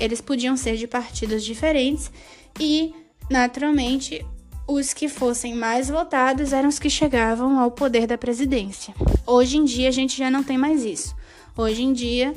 Eles 0.00 0.20
podiam 0.20 0.56
ser 0.56 0.76
de 0.76 0.88
partidos 0.88 1.44
diferentes 1.44 2.10
e, 2.58 2.92
naturalmente, 3.30 4.26
os 4.66 4.92
que 4.92 5.08
fossem 5.08 5.54
mais 5.54 5.88
votados 5.88 6.52
eram 6.52 6.68
os 6.68 6.80
que 6.80 6.90
chegavam 6.90 7.60
ao 7.60 7.70
poder 7.70 8.08
da 8.08 8.18
presidência. 8.18 8.92
Hoje 9.24 9.56
em 9.56 9.64
dia 9.64 9.88
a 9.88 9.92
gente 9.92 10.18
já 10.18 10.28
não 10.28 10.42
tem 10.42 10.58
mais 10.58 10.84
isso. 10.84 11.14
Hoje 11.56 11.82
em 11.82 11.92
dia, 11.92 12.34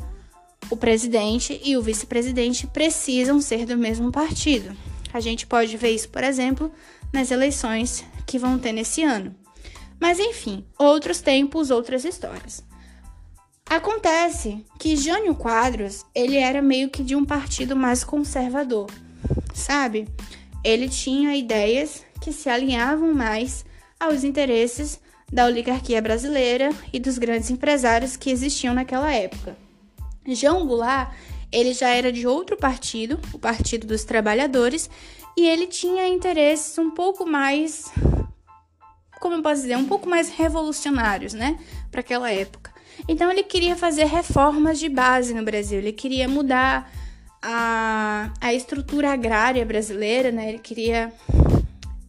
o 0.70 0.78
presidente 0.78 1.60
e 1.64 1.76
o 1.76 1.82
vice-presidente 1.82 2.68
precisam 2.68 3.42
ser 3.42 3.66
do 3.66 3.76
mesmo 3.76 4.12
partido. 4.12 4.76
A 5.12 5.20
gente 5.20 5.48
pode 5.48 5.76
ver 5.78 5.92
isso, 5.92 6.10
por 6.10 6.24
exemplo, 6.24 6.72
nas 7.12 7.32
eleições 7.32 8.06
que 8.26 8.38
vão 8.38 8.60
ter 8.60 8.72
nesse 8.72 9.02
ano. 9.02 9.36
Mas 10.00 10.20
enfim, 10.20 10.66
outros 10.78 11.22
tempos, 11.22 11.72
outras 11.72 12.06
histórias. 12.06 12.64
Acontece 13.68 14.64
que 14.80 14.96
Jânio 14.96 15.36
Quadros, 15.36 16.06
ele 16.14 16.38
era 16.38 16.62
meio 16.62 16.90
que 16.90 17.04
de 17.04 17.16
um 17.16 17.26
partido 17.26 17.76
mais 17.76 18.04
conservador, 18.04 18.90
sabe? 19.54 20.08
Ele 20.64 20.88
tinha 20.88 21.36
ideias 21.36 22.06
que 22.22 22.32
se 22.32 22.50
alinhavam 22.50 23.14
mais 23.14 23.66
aos 24.00 24.24
interesses 24.24 25.00
da 25.32 25.46
oligarquia 25.46 26.02
brasileira 26.02 26.70
e 26.94 27.00
dos 27.00 27.18
grandes 27.18 27.50
empresários 27.50 28.16
que 28.16 28.30
existiam 28.30 28.74
naquela 28.74 29.12
época. 29.12 29.58
João 30.28 30.66
Goulart, 30.66 31.14
ele 31.52 31.74
já 31.74 31.90
era 31.90 32.12
de 32.12 32.28
outro 32.28 32.58
partido, 32.58 33.20
o 33.34 33.40
Partido 33.40 33.88
dos 33.88 34.04
Trabalhadores, 34.04 34.90
e 35.38 35.48
ele 35.48 35.68
tinha 35.68 36.08
interesses 36.08 36.78
um 36.78 36.92
pouco 36.92 37.26
mais, 37.26 37.92
como 39.26 39.38
eu 39.38 39.42
posso 39.42 39.64
dizer, 39.64 39.76
um 39.76 39.86
pouco 39.86 40.08
mais 40.08 40.30
revolucionários, 40.30 41.34
né, 41.34 41.58
para 41.90 42.02
aquela 42.02 42.32
época. 42.32 42.72
Então 43.08 43.32
ele 43.32 43.42
queria 43.42 43.76
fazer 43.76 44.06
reformas 44.06 44.78
de 44.78 44.88
base 44.88 45.34
no 45.34 45.44
Brasil, 45.44 45.80
ele 45.80 45.92
queria 45.92 46.30
mudar 46.30 46.88
a, 47.42 48.32
a 48.40 48.54
estrutura 48.54 49.12
agrária 49.12 49.66
brasileira, 49.66 50.32
né? 50.32 50.50
Ele 50.50 50.60
queria 50.60 51.12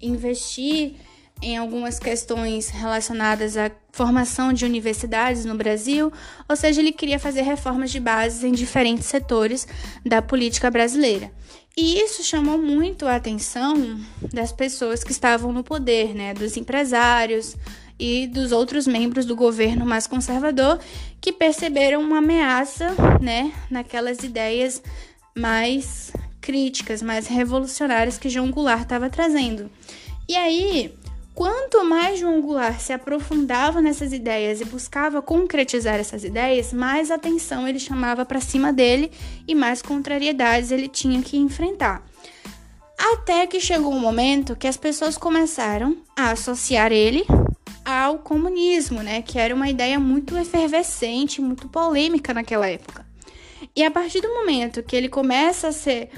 investir 0.00 0.96
em 1.40 1.56
algumas 1.56 1.98
questões 1.98 2.68
relacionadas 2.68 3.56
à 3.56 3.70
formação 3.92 4.52
de 4.52 4.66
universidades 4.66 5.46
no 5.46 5.54
Brasil, 5.54 6.12
ou 6.46 6.54
seja, 6.54 6.82
ele 6.82 6.92
queria 6.92 7.18
fazer 7.18 7.42
reformas 7.42 7.90
de 7.90 7.98
base 7.98 8.46
em 8.46 8.52
diferentes 8.52 9.06
setores 9.06 9.66
da 10.04 10.20
política 10.20 10.70
brasileira. 10.70 11.32
E 11.78 12.00
isso 12.00 12.24
chamou 12.24 12.56
muito 12.56 13.06
a 13.06 13.16
atenção 13.16 14.00
das 14.32 14.50
pessoas 14.50 15.04
que 15.04 15.12
estavam 15.12 15.52
no 15.52 15.62
poder, 15.62 16.14
né, 16.14 16.32
dos 16.32 16.56
empresários, 16.56 17.54
e 17.98 18.26
dos 18.26 18.52
outros 18.52 18.86
membros 18.86 19.24
do 19.24 19.34
governo 19.34 19.86
mais 19.86 20.06
conservador 20.06 20.78
que 21.20 21.32
perceberam 21.32 22.00
uma 22.00 22.18
ameaça, 22.18 22.94
né, 23.20 23.52
naquelas 23.70 24.22
ideias 24.22 24.82
mais 25.36 26.12
críticas, 26.40 27.02
mais 27.02 27.26
revolucionárias 27.26 28.18
que 28.18 28.28
João 28.28 28.50
Goulart 28.50 28.82
estava 28.82 29.10
trazendo. 29.10 29.70
E 30.28 30.36
aí, 30.36 30.94
quanto 31.36 31.84
mais 31.84 32.18
João 32.18 32.40
Goulart 32.40 32.80
se 32.80 32.94
aprofundava 32.94 33.82
nessas 33.82 34.10
ideias 34.10 34.62
e 34.62 34.64
buscava 34.64 35.20
concretizar 35.20 35.96
essas 35.96 36.24
ideias, 36.24 36.72
mais 36.72 37.10
atenção 37.10 37.68
ele 37.68 37.78
chamava 37.78 38.24
para 38.24 38.40
cima 38.40 38.72
dele 38.72 39.12
e 39.46 39.54
mais 39.54 39.82
contrariedades 39.82 40.70
ele 40.70 40.88
tinha 40.88 41.20
que 41.20 41.36
enfrentar. 41.36 42.02
Até 42.98 43.46
que 43.46 43.60
chegou 43.60 43.92
um 43.92 44.00
momento 44.00 44.56
que 44.56 44.66
as 44.66 44.78
pessoas 44.78 45.18
começaram 45.18 45.98
a 46.16 46.30
associar 46.30 46.90
ele 46.90 47.26
ao 47.84 48.18
comunismo, 48.18 49.02
né, 49.02 49.20
que 49.20 49.38
era 49.38 49.54
uma 49.54 49.68
ideia 49.68 50.00
muito 50.00 50.34
efervescente, 50.38 51.42
muito 51.42 51.68
polêmica 51.68 52.32
naquela 52.32 52.66
época. 52.66 53.04
E 53.76 53.84
a 53.84 53.90
partir 53.90 54.22
do 54.22 54.32
momento 54.32 54.82
que 54.82 54.96
ele 54.96 55.10
começa 55.10 55.68
a 55.68 55.72
ser 55.72 56.08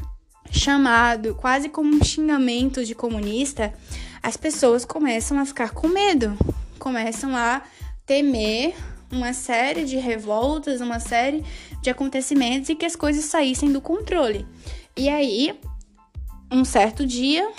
chamado 0.48 1.34
quase 1.34 1.68
como 1.68 1.92
um 1.92 2.04
xingamento 2.04 2.84
de 2.84 2.94
comunista, 2.94 3.74
as 4.22 4.36
pessoas 4.36 4.84
começam 4.84 5.38
a 5.38 5.44
ficar 5.44 5.70
com 5.70 5.88
medo, 5.88 6.36
começam 6.78 7.36
a 7.36 7.62
temer 8.06 8.74
uma 9.10 9.32
série 9.32 9.84
de 9.84 9.96
revoltas, 9.96 10.80
uma 10.80 11.00
série 11.00 11.44
de 11.82 11.90
acontecimentos 11.90 12.68
e 12.68 12.74
que 12.74 12.84
as 12.84 12.96
coisas 12.96 13.24
saíssem 13.24 13.72
do 13.72 13.80
controle. 13.80 14.46
E 14.96 15.08
aí, 15.08 15.58
um 16.50 16.64
certo 16.64 17.06
dia, 17.06 17.50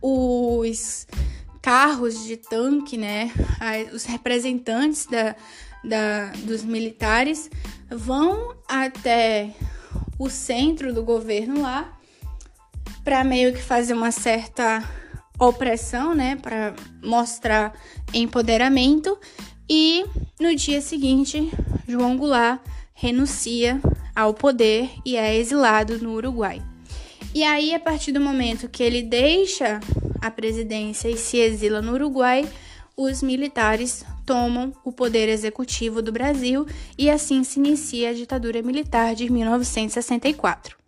os 0.00 1.06
carros 1.60 2.24
de 2.24 2.36
tanque, 2.36 2.96
né? 2.96 3.30
Os 3.92 4.04
representantes 4.04 5.06
da, 5.06 5.36
da, 5.84 6.26
dos 6.44 6.64
militares 6.64 7.48
vão 7.88 8.56
até 8.68 9.54
o 10.18 10.28
centro 10.28 10.92
do 10.92 11.04
governo 11.04 11.62
lá 11.62 11.98
para 13.04 13.24
meio 13.24 13.52
que 13.52 13.62
fazer 13.62 13.94
uma 13.94 14.10
certa 14.10 14.82
opressão, 15.38 16.14
né? 16.14 16.36
Para 16.36 16.74
mostrar 17.02 17.72
empoderamento. 18.12 19.18
E 19.68 20.04
no 20.40 20.54
dia 20.54 20.80
seguinte, 20.80 21.50
João 21.86 22.16
Goulart 22.16 22.60
renuncia 22.94 23.80
ao 24.14 24.34
poder 24.34 24.90
e 25.04 25.16
é 25.16 25.36
exilado 25.36 25.98
no 25.98 26.14
Uruguai. 26.14 26.62
E 27.34 27.42
aí, 27.42 27.74
a 27.74 27.80
partir 27.80 28.12
do 28.12 28.20
momento 28.20 28.68
que 28.68 28.82
ele 28.82 29.02
deixa 29.02 29.80
a 30.20 30.30
presidência 30.30 31.08
e 31.08 31.16
se 31.16 31.38
exila 31.38 31.80
no 31.80 31.94
Uruguai, 31.94 32.46
os 32.96 33.22
militares 33.22 34.04
tomam 34.26 34.72
o 34.84 34.92
poder 34.92 35.28
executivo 35.28 36.02
do 36.02 36.12
Brasil 36.12 36.66
e 36.96 37.08
assim 37.08 37.42
se 37.42 37.58
inicia 37.58 38.10
a 38.10 38.12
ditadura 38.12 38.62
militar 38.62 39.14
de 39.14 39.32
1964. 39.32 40.81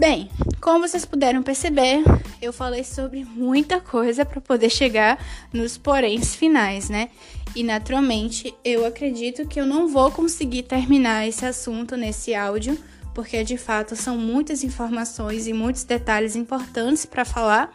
Bem, 0.00 0.30
como 0.62 0.88
vocês 0.88 1.04
puderam 1.04 1.42
perceber, 1.42 2.02
eu 2.40 2.54
falei 2.54 2.82
sobre 2.84 3.22
muita 3.22 3.82
coisa 3.82 4.24
para 4.24 4.40
poder 4.40 4.70
chegar 4.70 5.22
nos 5.52 5.76
poréns 5.76 6.34
finais, 6.34 6.88
né? 6.88 7.10
E 7.54 7.62
naturalmente, 7.62 8.54
eu 8.64 8.86
acredito 8.86 9.46
que 9.46 9.60
eu 9.60 9.66
não 9.66 9.88
vou 9.88 10.10
conseguir 10.10 10.62
terminar 10.62 11.28
esse 11.28 11.44
assunto 11.44 11.98
nesse 11.98 12.34
áudio, 12.34 12.78
porque 13.14 13.44
de 13.44 13.58
fato 13.58 13.94
são 13.94 14.16
muitas 14.16 14.64
informações 14.64 15.46
e 15.46 15.52
muitos 15.52 15.84
detalhes 15.84 16.34
importantes 16.34 17.04
para 17.04 17.26
falar 17.26 17.70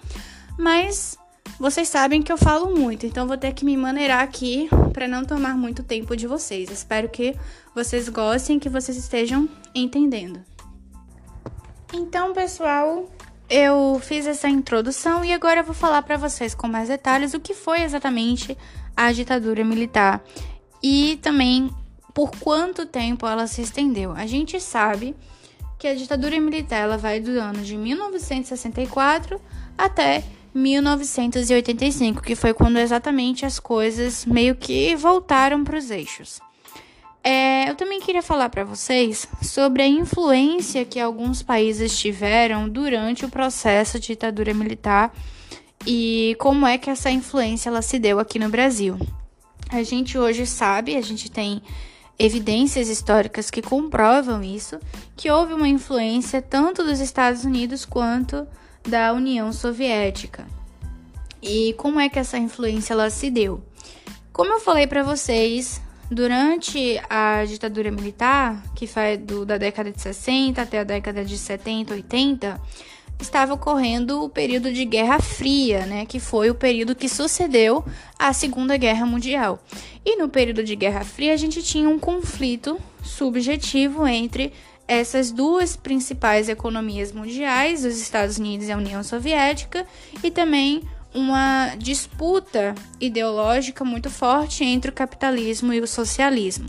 mas 0.57 1.15
vocês 1.59 1.87
sabem 1.87 2.23
que 2.23 2.31
eu 2.31 2.37
falo 2.39 2.75
muito, 2.75 3.05
então 3.05 3.27
vou 3.27 3.37
ter 3.37 3.53
que 3.53 3.63
me 3.63 3.77
maneirar 3.77 4.23
aqui 4.23 4.67
para 4.93 5.07
não 5.07 5.23
tomar 5.23 5.55
muito 5.55 5.83
tempo 5.83 6.15
de 6.17 6.25
vocês. 6.25 6.71
Espero 6.71 7.07
que 7.07 7.35
vocês 7.75 8.09
gostem, 8.09 8.57
que 8.57 8.67
vocês 8.67 8.97
estejam 8.97 9.47
entendendo. 9.75 10.54
Então, 11.93 12.33
pessoal, 12.33 13.09
eu 13.49 13.99
fiz 14.01 14.25
essa 14.25 14.49
introdução 14.49 15.23
e 15.23 15.31
agora 15.31 15.61
eu 15.61 15.63
vou 15.63 15.73
falar 15.73 16.01
para 16.01 16.17
vocês 16.17 16.55
com 16.55 16.67
mais 16.67 16.89
detalhes 16.89 17.33
o 17.33 17.39
que 17.39 17.53
foi 17.53 17.81
exatamente 17.81 18.57
a 18.95 19.11
ditadura 19.11 19.63
militar 19.63 20.23
e 20.81 21.19
também 21.21 21.69
por 22.13 22.31
quanto 22.37 22.85
tempo 22.85 23.27
ela 23.27 23.45
se 23.45 23.61
estendeu. 23.61 24.11
A 24.13 24.25
gente 24.25 24.59
sabe 24.59 25.15
que 25.77 25.87
a 25.87 25.95
ditadura 25.95 26.39
militar 26.39 26.77
ela 26.77 26.97
vai 26.97 27.19
do 27.19 27.31
ano 27.31 27.61
de 27.61 27.77
1964 27.77 29.39
até 29.77 30.23
1985, 30.53 32.21
que 32.21 32.33
foi 32.33 32.53
quando 32.53 32.77
exatamente 32.77 33.45
as 33.45 33.59
coisas 33.59 34.25
meio 34.25 34.55
que 34.55 34.95
voltaram 34.95 35.63
para 35.63 35.77
os 35.77 35.91
eixos. 35.91 36.39
É, 37.27 37.67
eu 37.67 37.73
também 37.73 37.99
queria 37.99 38.21
falar 38.21 38.49
para 38.49 38.63
vocês 38.63 39.27
sobre 39.41 39.81
a 39.81 39.87
influência 39.87 40.85
que 40.85 40.99
alguns 40.99 41.41
países 41.41 41.97
tiveram 41.97 42.69
durante 42.69 43.25
o 43.25 43.29
processo 43.29 43.99
de 43.99 44.09
ditadura 44.09 44.53
militar 44.53 45.11
e 45.87 46.35
como 46.37 46.67
é 46.67 46.77
que 46.77 46.87
essa 46.87 47.09
influência 47.09 47.69
ela 47.69 47.81
se 47.81 47.97
deu 47.97 48.19
aqui 48.19 48.37
no 48.37 48.47
Brasil. 48.47 48.99
A 49.71 49.81
gente 49.81 50.19
hoje 50.19 50.45
sabe, 50.45 50.95
a 50.95 51.01
gente 51.01 51.31
tem 51.31 51.63
evidências 52.19 52.89
históricas 52.89 53.49
que 53.49 53.59
comprovam 53.59 54.43
isso, 54.43 54.79
que 55.17 55.31
houve 55.31 55.55
uma 55.55 55.67
influência 55.67 56.43
tanto 56.43 56.83
dos 56.83 56.99
Estados 56.99 57.43
Unidos 57.43 57.85
quanto 57.85 58.47
da 58.87 59.11
União 59.11 59.51
Soviética. 59.51 60.45
E 61.41 61.73
como 61.73 61.99
é 61.99 62.07
que 62.07 62.19
essa 62.19 62.37
influência 62.37 62.93
ela 62.93 63.09
se 63.09 63.31
deu? 63.31 63.63
Como 64.31 64.53
eu 64.53 64.59
falei 64.59 64.85
para 64.85 65.01
vocês, 65.01 65.81
Durante 66.09 67.01
a 67.09 67.43
ditadura 67.45 67.89
militar, 67.89 68.63
que 68.75 68.85
foi 68.85 69.17
do, 69.17 69.45
da 69.45 69.57
década 69.57 69.91
de 69.91 69.99
60 69.99 70.61
até 70.61 70.79
a 70.79 70.83
década 70.83 71.25
de 71.25 71.35
70, 71.35 71.95
80, 71.95 72.61
estava 73.19 73.53
ocorrendo 73.53 74.23
o 74.23 74.29
período 74.29 74.71
de 74.71 74.85
Guerra 74.85 75.19
Fria, 75.19 75.85
né, 75.85 76.05
que 76.05 76.19
foi 76.19 76.49
o 76.49 76.55
período 76.55 76.95
que 76.95 77.09
sucedeu 77.09 77.83
à 78.19 78.33
Segunda 78.33 78.77
Guerra 78.77 79.05
Mundial. 79.05 79.59
E 80.05 80.17
no 80.17 80.29
período 80.29 80.63
de 80.63 80.75
Guerra 80.75 81.03
Fria, 81.03 81.33
a 81.33 81.37
gente 81.37 81.63
tinha 81.63 81.89
um 81.89 81.97
conflito 81.97 82.79
subjetivo 83.01 84.05
entre 84.05 84.53
essas 84.87 85.31
duas 85.31 85.75
principais 85.75 86.47
economias 86.47 87.11
mundiais, 87.11 87.83
os 87.83 87.99
Estados 87.99 88.37
Unidos 88.37 88.67
e 88.67 88.71
a 88.71 88.77
União 88.77 89.01
Soviética, 89.01 89.85
e 90.23 90.29
também 90.29 90.83
uma 91.15 91.73
disputa 91.77 92.75
ideológica 92.99 93.85
muito 93.85 94.09
forte 94.09 94.63
entre 94.63 94.91
o 94.91 94.93
capitalismo 94.93 95.71
e 95.71 95.79
o 95.79 95.87
socialismo. 95.87 96.67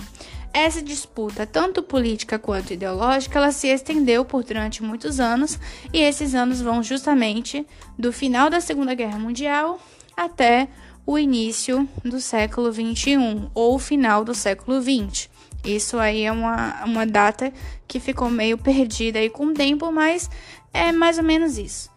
Essa 0.52 0.80
disputa, 0.80 1.44
tanto 1.44 1.82
política 1.82 2.38
quanto 2.38 2.72
ideológica, 2.72 3.38
ela 3.38 3.50
se 3.50 3.66
estendeu 3.66 4.24
por 4.24 4.42
durante 4.42 4.82
muitos 4.82 5.20
anos, 5.20 5.58
e 5.92 5.98
esses 5.98 6.34
anos 6.34 6.62
vão 6.62 6.82
justamente 6.82 7.66
do 7.98 8.12
final 8.12 8.48
da 8.48 8.60
Segunda 8.60 8.94
Guerra 8.94 9.18
Mundial 9.18 9.78
até 10.16 10.68
o 11.04 11.18
início 11.18 11.86
do 12.02 12.20
século 12.20 12.72
XXI, 12.72 13.50
ou 13.52 13.78
final 13.78 14.24
do 14.24 14.34
século 14.34 14.80
XX. 14.80 15.28
Isso 15.64 15.98
aí 15.98 16.22
é 16.22 16.32
uma, 16.32 16.84
uma 16.84 17.04
data 17.04 17.52
que 17.86 18.00
ficou 18.00 18.30
meio 18.30 18.56
perdida 18.56 19.18
aí 19.18 19.28
com 19.28 19.46
o 19.46 19.54
tempo, 19.54 19.90
mas 19.92 20.30
é 20.72 20.90
mais 20.92 21.18
ou 21.18 21.24
menos 21.24 21.58
isso. 21.58 21.90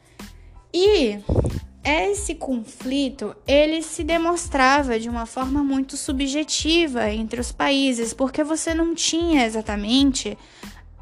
E 0.73 1.19
esse 1.83 2.35
conflito 2.35 3.35
ele 3.47 3.81
se 3.81 4.03
demonstrava 4.03 4.99
de 4.99 5.09
uma 5.09 5.25
forma 5.25 5.63
muito 5.63 5.95
subjetiva 5.95 7.09
entre 7.09 7.39
os 7.39 7.51
países, 7.51 8.13
porque 8.13 8.43
você 8.43 8.73
não 8.73 8.93
tinha 8.93 9.45
exatamente 9.45 10.37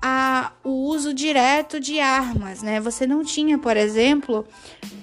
a, 0.02 0.52
o 0.64 0.70
uso 0.70 1.14
direto 1.14 1.80
de 1.80 2.00
armas, 2.00 2.62
né? 2.62 2.80
Você 2.80 3.08
não 3.08 3.24
tinha, 3.24 3.58
por 3.58 3.76
exemplo, 3.76 4.46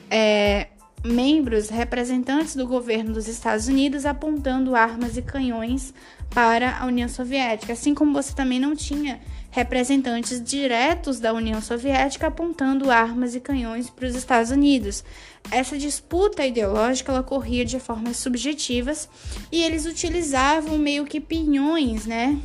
é, 0.09 0.69
membros, 1.05 1.69
representantes 1.69 2.55
do 2.57 2.67
governo 2.67 3.13
dos 3.13 3.29
Estados 3.29 3.69
Unidos 3.69 4.07
apontando 4.07 4.75
armas 4.75 5.17
e 5.17 5.23
canhões 5.23 5.93
para 6.35 6.79
a 6.79 6.87
União 6.87 7.09
Soviética, 7.09 7.73
assim 7.73 7.95
como 7.95 8.13
você 8.13 8.35
também 8.35 8.59
não 8.59 8.75
tinha 8.75 9.21
representantes 9.53 10.43
diretos 10.43 11.21
da 11.21 11.33
União 11.33 11.63
Soviética 11.63 12.27
apontando 12.27 12.91
armas 12.91 13.37
e 13.37 13.41
canhões 13.41 13.89
para 13.89 14.09
os 14.09 14.17
Estados 14.17 14.51
Unidos. 14.51 15.05
Essa 15.49 15.79
disputa 15.79 16.45
ideológica 16.45 17.13
ela 17.13 17.21
ocorria 17.21 17.65
de 17.65 17.79
formas 17.79 18.17
subjetivas 18.17 19.09
e 19.53 19.63
eles 19.63 19.87
utilizavam 19.87 20.77
meio 20.77 21.05
que 21.05 21.21
pinhões, 21.21 22.05
né, 22.05 22.37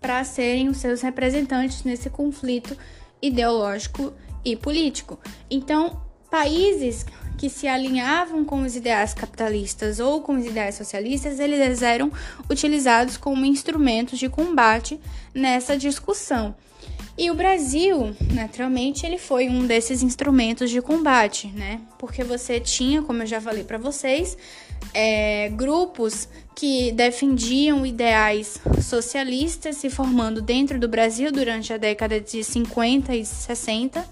para 0.00 0.22
serem 0.22 0.68
os 0.68 0.76
seus 0.76 1.00
representantes 1.00 1.82
nesse 1.82 2.08
conflito 2.08 2.76
ideológico 3.20 4.12
e 4.44 4.54
político. 4.54 5.18
Então, 5.50 6.00
países 6.30 7.04
que 7.40 7.48
se 7.48 7.66
alinhavam 7.66 8.44
com 8.44 8.60
os 8.60 8.76
ideais 8.76 9.14
capitalistas 9.14 9.98
ou 9.98 10.20
com 10.20 10.36
os 10.36 10.44
ideais 10.44 10.74
socialistas, 10.74 11.40
eles 11.40 11.80
eram 11.80 12.12
utilizados 12.50 13.16
como 13.16 13.46
instrumentos 13.46 14.18
de 14.18 14.28
combate 14.28 15.00
nessa 15.34 15.74
discussão. 15.74 16.54
E 17.16 17.30
o 17.30 17.34
Brasil, 17.34 18.14
naturalmente, 18.34 19.06
ele 19.06 19.16
foi 19.16 19.48
um 19.48 19.66
desses 19.66 20.02
instrumentos 20.02 20.68
de 20.68 20.82
combate, 20.82 21.46
né? 21.46 21.80
Porque 21.98 22.22
você 22.22 22.60
tinha, 22.60 23.00
como 23.00 23.22
eu 23.22 23.26
já 23.26 23.40
falei 23.40 23.64
para 23.64 23.78
vocês, 23.78 24.36
é, 24.92 25.48
grupos 25.48 26.28
que 26.54 26.92
defendiam 26.92 27.86
ideais 27.86 28.60
socialistas 28.82 29.76
se 29.76 29.88
formando 29.88 30.42
dentro 30.42 30.78
do 30.78 30.88
Brasil 30.88 31.32
durante 31.32 31.72
a 31.72 31.78
década 31.78 32.20
de 32.20 32.44
50 32.44 33.16
e 33.16 33.24
60 33.24 34.06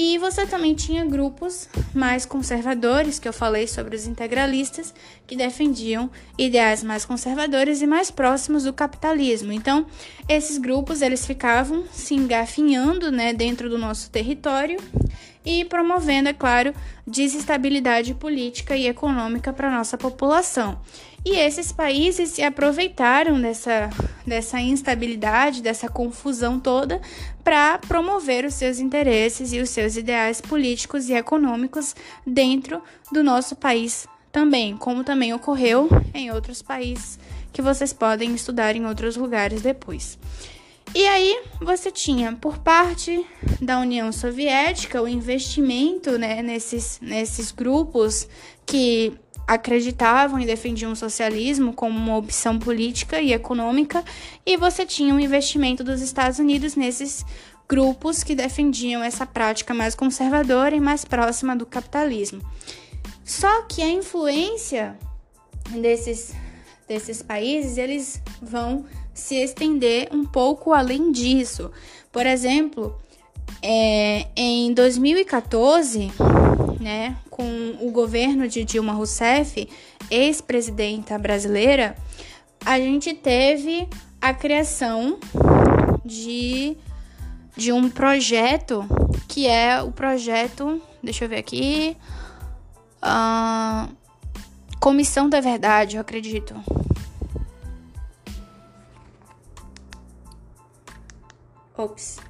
e 0.00 0.16
você 0.16 0.46
também 0.46 0.76
tinha 0.76 1.04
grupos 1.04 1.68
mais 1.92 2.24
conservadores, 2.24 3.18
que 3.18 3.26
eu 3.26 3.32
falei 3.32 3.66
sobre 3.66 3.96
os 3.96 4.06
integralistas, 4.06 4.94
que 5.26 5.34
defendiam 5.34 6.08
ideais 6.38 6.84
mais 6.84 7.04
conservadores 7.04 7.82
e 7.82 7.86
mais 7.86 8.08
próximos 8.08 8.62
do 8.62 8.72
capitalismo. 8.72 9.52
Então, 9.52 9.86
esses 10.28 10.56
grupos 10.56 11.02
eles 11.02 11.26
ficavam 11.26 11.82
se 11.90 12.14
engafinhando, 12.14 13.10
né, 13.10 13.32
dentro 13.32 13.68
do 13.68 13.76
nosso 13.76 14.08
território 14.08 14.78
e 15.44 15.64
promovendo, 15.64 16.28
é 16.28 16.32
claro, 16.32 16.72
desestabilidade 17.04 18.14
política 18.14 18.76
e 18.76 18.86
econômica 18.86 19.52
para 19.52 19.66
a 19.66 19.76
nossa 19.78 19.98
população. 19.98 20.78
E 21.24 21.36
esses 21.36 21.72
países 21.72 22.30
se 22.30 22.42
aproveitaram 22.42 23.40
dessa, 23.40 23.90
dessa 24.26 24.60
instabilidade, 24.60 25.60
dessa 25.60 25.88
confusão 25.88 26.60
toda, 26.60 27.00
para 27.48 27.78
promover 27.78 28.44
os 28.44 28.52
seus 28.52 28.78
interesses 28.78 29.54
e 29.54 29.58
os 29.58 29.70
seus 29.70 29.96
ideais 29.96 30.38
políticos 30.38 31.08
e 31.08 31.14
econômicos 31.14 31.96
dentro 32.26 32.82
do 33.10 33.24
nosso 33.24 33.56
país 33.56 34.06
também, 34.30 34.76
como 34.76 35.02
também 35.02 35.32
ocorreu 35.32 35.88
em 36.12 36.30
outros 36.30 36.60
países 36.60 37.18
que 37.50 37.62
vocês 37.62 37.90
podem 37.90 38.34
estudar 38.34 38.76
em 38.76 38.84
outros 38.84 39.16
lugares 39.16 39.62
depois. 39.62 40.18
E 40.94 41.06
aí 41.06 41.40
você 41.58 41.90
tinha 41.90 42.34
por 42.34 42.58
parte 42.58 43.24
da 43.62 43.80
União 43.80 44.12
Soviética 44.12 45.00
o 45.00 45.08
investimento 45.08 46.18
né, 46.18 46.42
nesses, 46.42 46.98
nesses 47.00 47.50
grupos 47.50 48.28
que 48.66 49.18
acreditavam 49.48 50.38
e 50.38 50.44
defendiam 50.44 50.92
o 50.92 50.96
socialismo 50.96 51.72
como 51.72 51.98
uma 51.98 52.18
opção 52.18 52.58
política 52.58 53.18
e 53.18 53.32
econômica, 53.32 54.04
e 54.44 54.58
você 54.58 54.84
tinha 54.84 55.14
um 55.14 55.18
investimento 55.18 55.82
dos 55.82 56.02
Estados 56.02 56.38
Unidos 56.38 56.76
nesses 56.76 57.24
grupos 57.66 58.22
que 58.22 58.34
defendiam 58.34 59.02
essa 59.02 59.24
prática 59.24 59.72
mais 59.72 59.94
conservadora 59.94 60.76
e 60.76 60.80
mais 60.80 61.02
próxima 61.02 61.56
do 61.56 61.64
capitalismo. 61.64 62.42
Só 63.24 63.62
que 63.62 63.80
a 63.80 63.88
influência 63.88 64.98
desses, 65.70 66.34
desses 66.86 67.22
países, 67.22 67.78
eles 67.78 68.22
vão 68.42 68.84
se 69.14 69.34
estender 69.36 70.08
um 70.12 70.26
pouco 70.26 70.74
além 70.74 71.10
disso. 71.10 71.70
Por 72.12 72.26
exemplo, 72.26 72.94
é, 73.62 74.26
em 74.36 74.72
2014, 74.72 76.10
né, 76.80 77.16
com 77.30 77.76
o 77.80 77.90
governo 77.90 78.48
de 78.48 78.64
Dilma 78.64 78.92
Rousseff, 78.92 79.68
ex-presidenta 80.10 81.18
brasileira, 81.18 81.96
a 82.64 82.78
gente 82.78 83.14
teve 83.14 83.88
a 84.20 84.32
criação 84.34 85.18
de, 86.04 86.76
de 87.56 87.72
um 87.72 87.88
projeto 87.88 88.84
que 89.28 89.46
é 89.46 89.82
o 89.82 89.92
projeto, 89.92 90.80
deixa 91.02 91.24
eu 91.24 91.28
ver 91.28 91.36
aqui, 91.36 91.96
uh, 93.02 93.94
Comissão 94.80 95.28
da 95.28 95.40
Verdade, 95.40 95.96
eu 95.96 96.00
acredito. 96.00 96.54
Ops. 101.76 102.27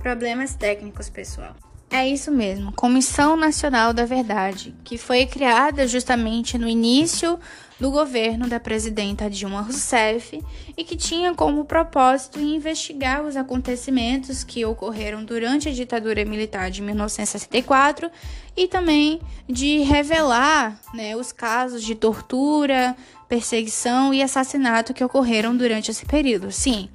Problemas 0.00 0.54
técnicos, 0.54 1.08
pessoal. 1.08 1.54
É 1.92 2.08
isso 2.08 2.30
mesmo, 2.30 2.72
Comissão 2.72 3.36
Nacional 3.36 3.92
da 3.92 4.04
Verdade, 4.06 4.72
que 4.84 4.96
foi 4.96 5.26
criada 5.26 5.88
justamente 5.88 6.56
no 6.56 6.68
início 6.68 7.36
do 7.80 7.90
governo 7.90 8.46
da 8.46 8.60
presidenta 8.60 9.28
Dilma 9.28 9.62
Rousseff 9.62 10.40
e 10.76 10.84
que 10.84 10.94
tinha 10.94 11.34
como 11.34 11.64
propósito 11.64 12.38
investigar 12.38 13.24
os 13.24 13.36
acontecimentos 13.36 14.44
que 14.44 14.64
ocorreram 14.64 15.24
durante 15.24 15.68
a 15.68 15.72
ditadura 15.72 16.24
militar 16.24 16.70
de 16.70 16.80
1964 16.80 18.08
e 18.56 18.68
também 18.68 19.20
de 19.48 19.78
revelar 19.78 20.80
né, 20.94 21.16
os 21.16 21.32
casos 21.32 21.82
de 21.82 21.96
tortura, 21.96 22.96
perseguição 23.28 24.14
e 24.14 24.22
assassinato 24.22 24.94
que 24.94 25.02
ocorreram 25.02 25.56
durante 25.56 25.90
esse 25.90 26.06
período. 26.06 26.52
Sim, 26.52 26.88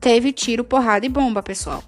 teve 0.00 0.32
tiro, 0.32 0.64
porrada 0.64 1.04
e 1.04 1.10
bomba, 1.10 1.42
pessoal. 1.42 1.84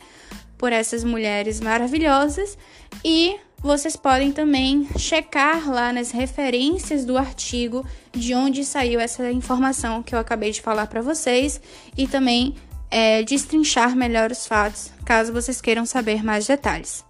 por 0.59 0.73
essas 0.73 1.05
mulheres 1.05 1.61
maravilhosas 1.61 2.59
e 3.05 3.39
vocês 3.63 3.97
podem 3.97 4.33
também 4.33 4.87
checar 4.99 5.69
lá 5.71 5.93
nas 5.93 6.11
referências 6.11 7.05
do 7.05 7.17
artigo 7.17 7.85
de 8.13 8.35
onde 8.35 8.65
saiu 8.65 9.01
essa 9.01 9.31
informação 9.33 10.03
que 10.03 10.15
eu 10.15 10.19
acabei 10.19 10.53
de 10.53 10.61
falar 10.61 10.87
para 10.87 11.03
vocês 11.03 11.61
e 11.97 12.07
também 12.07 12.55
é, 12.91 13.23
destrinchar 13.23 13.97
melhor 13.97 14.31
os 14.31 14.47
fatos, 14.47 14.93
caso 15.05 15.33
vocês 15.33 15.61
queiram 15.61 15.85
saber 15.85 16.23
mais 16.23 16.47
detalhes. 16.47 17.05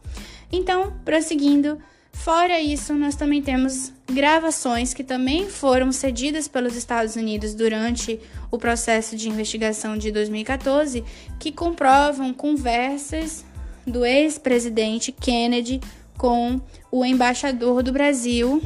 Então, 0.51 0.95
prosseguindo, 1.05 1.79
fora 2.13 2.61
isso, 2.61 2.95
nós 2.95 3.15
também 3.15 3.43
temos 3.43 3.93
gravações 4.11 4.95
que 4.95 5.05
também 5.05 5.51
foram 5.51 5.91
cedidas 5.93 6.49
pelos 6.49 6.77
Estados 6.77 7.17
Unidos 7.17 7.55
durante 7.55 8.19
o 8.51 8.59
processo 8.59 9.17
de 9.17 9.29
investigação 9.29 9.99
de 9.99 10.11
2014, 10.11 11.05
que 11.39 11.53
comprovam 11.53 12.33
conversas 12.33 13.45
do 13.87 14.05
ex-presidente 14.05 15.13
Kennedy 15.13 15.81
com 16.17 16.61
o 16.91 17.05
embaixador 17.05 17.83
do 17.83 17.93
Brasil, 17.93 18.61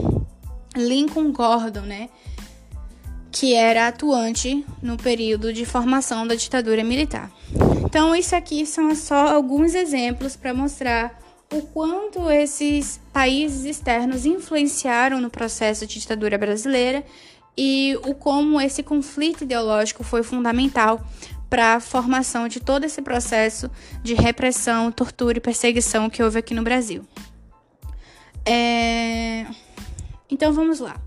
Lincoln 0.77 1.33
Gordon, 1.33 1.83
né? 1.83 2.09
Que 3.31 3.55
era 3.55 3.89
atuante 3.89 4.65
no 4.83 4.97
período 4.97 5.53
de 5.53 5.65
formação 5.65 6.27
da 6.27 6.35
ditadura 6.35 6.83
militar. 6.83 7.31
Então, 7.85 8.15
isso 8.15 8.37
aqui 8.37 8.67
são 8.67 8.95
só 8.95 9.35
alguns 9.35 9.75
exemplos 9.75 10.37
para 10.37 10.55
mostrar 10.55 11.19
o 11.53 11.63
quanto 11.63 12.31
esses 12.31 13.01
países 13.13 13.65
externos 13.65 14.25
influenciaram 14.25 15.21
no 15.21 15.29
processo 15.29 15.87
de 15.87 15.99
ditadura 15.99 16.39
brasileira 16.39 17.05
e 17.57 17.99
o 18.05 18.15
como 18.15 18.61
esse 18.61 18.83
conflito 18.83 19.43
ideológico 19.43 20.05
foi 20.05 20.23
fundamental 20.23 21.05
para 21.49 21.75
a 21.75 21.81
formação 21.81 22.47
de 22.47 22.61
todo 22.61 22.85
esse 22.85 23.03
processo 23.03 23.69
de 24.05 24.15
repressão, 24.15 24.93
tortura 24.93 25.39
e 25.39 25.41
perseguição 25.41 26.09
que 26.09 26.23
houve 26.23 26.39
aqui 26.39 26.55
no 26.55 26.63
Brasil. 26.63 27.05
É... 28.53 29.47
Então 30.29 30.53
vamos 30.53 30.81
lá. 30.81 31.01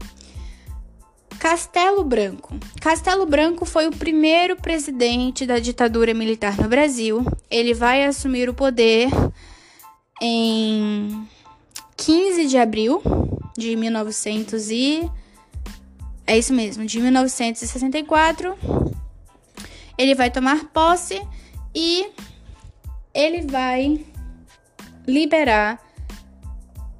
Castelo 1.37 2.01
Branco. 2.05 2.55
Castelo 2.79 3.25
Branco 3.25 3.65
foi 3.65 3.85
o 3.85 3.91
primeiro 3.91 4.55
presidente 4.55 5.45
da 5.45 5.59
ditadura 5.59 6.13
militar 6.13 6.57
no 6.57 6.69
Brasil. 6.69 7.25
Ele 7.51 7.73
vai 7.73 8.05
assumir 8.05 8.47
o 8.47 8.53
poder 8.53 9.09
em 10.21 11.27
15 11.97 12.47
de 12.47 12.57
abril 12.57 13.01
de 13.57 13.75
1900 13.75 14.69
e 14.69 15.11
é 16.25 16.37
isso 16.37 16.53
mesmo, 16.53 16.85
de 16.85 17.01
1964. 17.01 18.57
Ele 19.97 20.15
vai 20.15 20.31
tomar 20.31 20.63
posse 20.69 21.21
e 21.75 22.09
ele 23.13 23.41
vai 23.41 24.05
liberar 25.05 25.77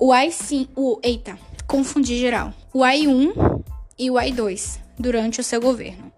o 0.03 0.07
AI5, 0.07 0.67
o, 0.75 0.99
eita, 1.01 1.39
confundi 1.65 2.19
geral. 2.19 2.53
O 2.73 2.79
AI1 2.79 3.63
e 3.97 4.11
o 4.11 4.15
AI2 4.15 4.79
durante 4.99 5.39
o 5.39 5.43
seu 5.45 5.61
governo. 5.61 6.11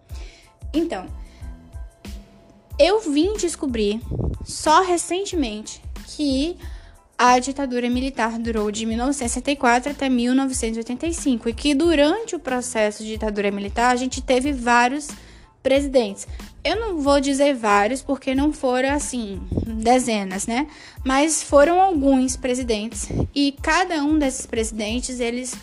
Então, 0.73 1.05
eu 2.79 2.99
vim 3.01 3.33
descobrir 3.33 4.01
só 4.43 4.81
recentemente 4.81 5.83
que 6.07 6.57
a 7.15 7.37
ditadura 7.37 7.87
militar 7.87 8.39
durou 8.39 8.71
de 8.71 8.87
1964 8.87 9.91
até 9.91 10.09
1985 10.09 11.49
e 11.49 11.53
que 11.53 11.75
durante 11.75 12.35
o 12.35 12.39
processo 12.39 13.03
de 13.03 13.09
ditadura 13.09 13.51
militar 13.51 13.91
a 13.91 13.95
gente 13.95 14.19
teve 14.19 14.51
vários 14.51 15.09
presidentes. 15.61 16.27
Eu 16.65 16.79
não 16.79 16.97
vou 16.99 17.21
dizer 17.21 17.53
vários 17.53 18.01
porque 18.01 18.33
não 18.33 18.51
foram 18.51 18.89
assim 18.89 19.39
dezenas, 19.67 20.47
né? 20.47 20.65
Mas 21.05 21.43
foram 21.43 21.79
alguns 21.79 22.35
presidentes 22.35 23.07
e 23.35 23.55
cada 23.61 24.03
um 24.03 24.17
desses 24.17 24.47
presidentes 24.47 25.19
eles 25.19 25.55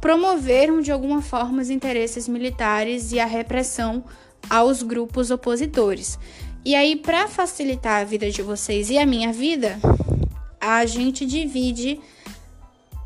promoveram 0.00 0.80
de 0.80 0.90
alguma 0.90 1.22
forma 1.22 1.62
os 1.62 1.70
interesses 1.70 2.26
militares 2.26 3.12
e 3.12 3.20
a 3.20 3.26
repressão 3.26 4.02
aos 4.50 4.82
grupos 4.82 5.30
opositores. 5.30 6.18
E 6.64 6.74
aí, 6.74 6.96
para 6.96 7.28
facilitar 7.28 8.00
a 8.00 8.04
vida 8.04 8.28
de 8.28 8.42
vocês 8.42 8.90
e 8.90 8.98
a 8.98 9.06
minha 9.06 9.32
vida, 9.32 9.78
a 10.60 10.84
gente 10.84 11.24
divide 11.24 12.00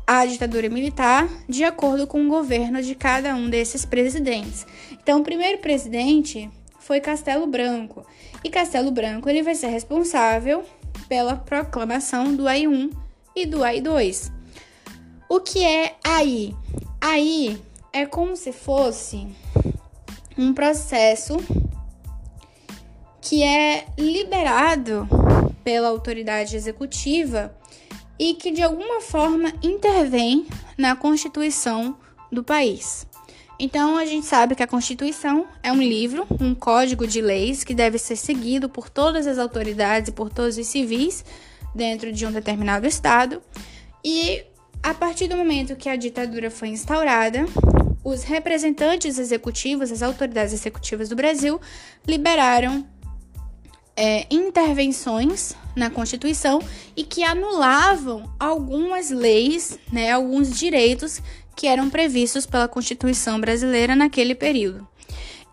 a 0.07 0.25
ditadura 0.25 0.67
militar 0.67 1.29
de 1.47 1.63
acordo 1.63 2.07
com 2.07 2.25
o 2.25 2.29
governo 2.29 2.81
de 2.81 2.95
cada 2.95 3.35
um 3.35 3.47
desses 3.51 3.85
presidentes. 3.85 4.65
Então, 4.91 5.19
o 5.19 5.23
primeiro 5.23 5.59
presidente 5.59 6.49
foi 6.89 6.99
Castelo 6.99 7.45
Branco, 7.45 8.03
e 8.43 8.49
Castelo 8.49 8.89
Branco 8.89 9.29
ele 9.29 9.43
vai 9.43 9.53
ser 9.53 9.67
responsável 9.67 10.65
pela 11.07 11.35
proclamação 11.35 12.35
do 12.35 12.47
AI-1 12.47 12.91
e 13.35 13.45
do 13.45 13.63
AI-2. 13.63 14.31
O 15.29 15.39
que 15.39 15.63
é 15.63 15.97
AI? 16.03 16.55
AI 16.99 17.61
é 17.93 18.07
como 18.07 18.35
se 18.35 18.51
fosse 18.51 19.27
um 20.35 20.51
processo 20.51 21.37
que 23.21 23.43
é 23.43 23.85
liberado 23.95 25.07
pela 25.63 25.89
autoridade 25.89 26.55
executiva 26.55 27.55
e 28.17 28.33
que 28.33 28.49
de 28.49 28.63
alguma 28.63 28.99
forma 28.99 29.53
intervém 29.61 30.47
na 30.75 30.95
Constituição 30.95 31.95
do 32.31 32.43
país. 32.43 33.05
Então, 33.59 33.97
a 33.97 34.05
gente 34.05 34.25
sabe 34.25 34.55
que 34.55 34.63
a 34.63 34.67
Constituição 34.67 35.45
é 35.61 35.69
um 35.71 35.81
livro, 35.81 36.25
um 36.39 36.55
código 36.55 37.05
de 37.05 37.21
leis 37.21 37.63
que 37.63 37.73
deve 37.73 37.97
ser 37.97 38.15
seguido 38.15 38.69
por 38.69 38.89
todas 38.89 39.27
as 39.27 39.37
autoridades 39.37 40.07
e 40.07 40.13
por 40.13 40.29
todos 40.29 40.57
os 40.57 40.65
civis 40.65 41.25
dentro 41.75 42.11
de 42.13 42.25
um 42.25 42.31
determinado 42.31 42.87
estado. 42.87 43.41
E 44.03 44.45
a 44.81 44.93
partir 44.93 45.27
do 45.27 45.35
momento 45.35 45.75
que 45.75 45.89
a 45.89 45.97
ditadura 45.97 46.49
foi 46.49 46.69
instaurada, 46.69 47.45
os 48.01 48.23
representantes 48.23 49.19
executivos, 49.19 49.91
as 49.91 50.01
autoridades 50.01 50.53
executivas 50.53 51.09
do 51.09 51.15
Brasil, 51.17 51.59
liberaram 52.07 52.87
é, 53.95 54.25
intervenções 54.31 55.53
na 55.75 55.89
Constituição 55.89 56.61
e 56.95 57.03
que 57.03 57.21
anulavam 57.21 58.33
algumas 58.39 59.09
leis, 59.09 59.77
né, 59.91 60.11
alguns 60.11 60.57
direitos 60.57 61.21
que 61.59 61.67
eram 61.67 61.89
previstos 61.89 62.45
pela 62.45 62.69
Constituição 62.69 63.37
brasileira 63.37 63.93
naquele 63.93 64.33
período. 64.33 64.87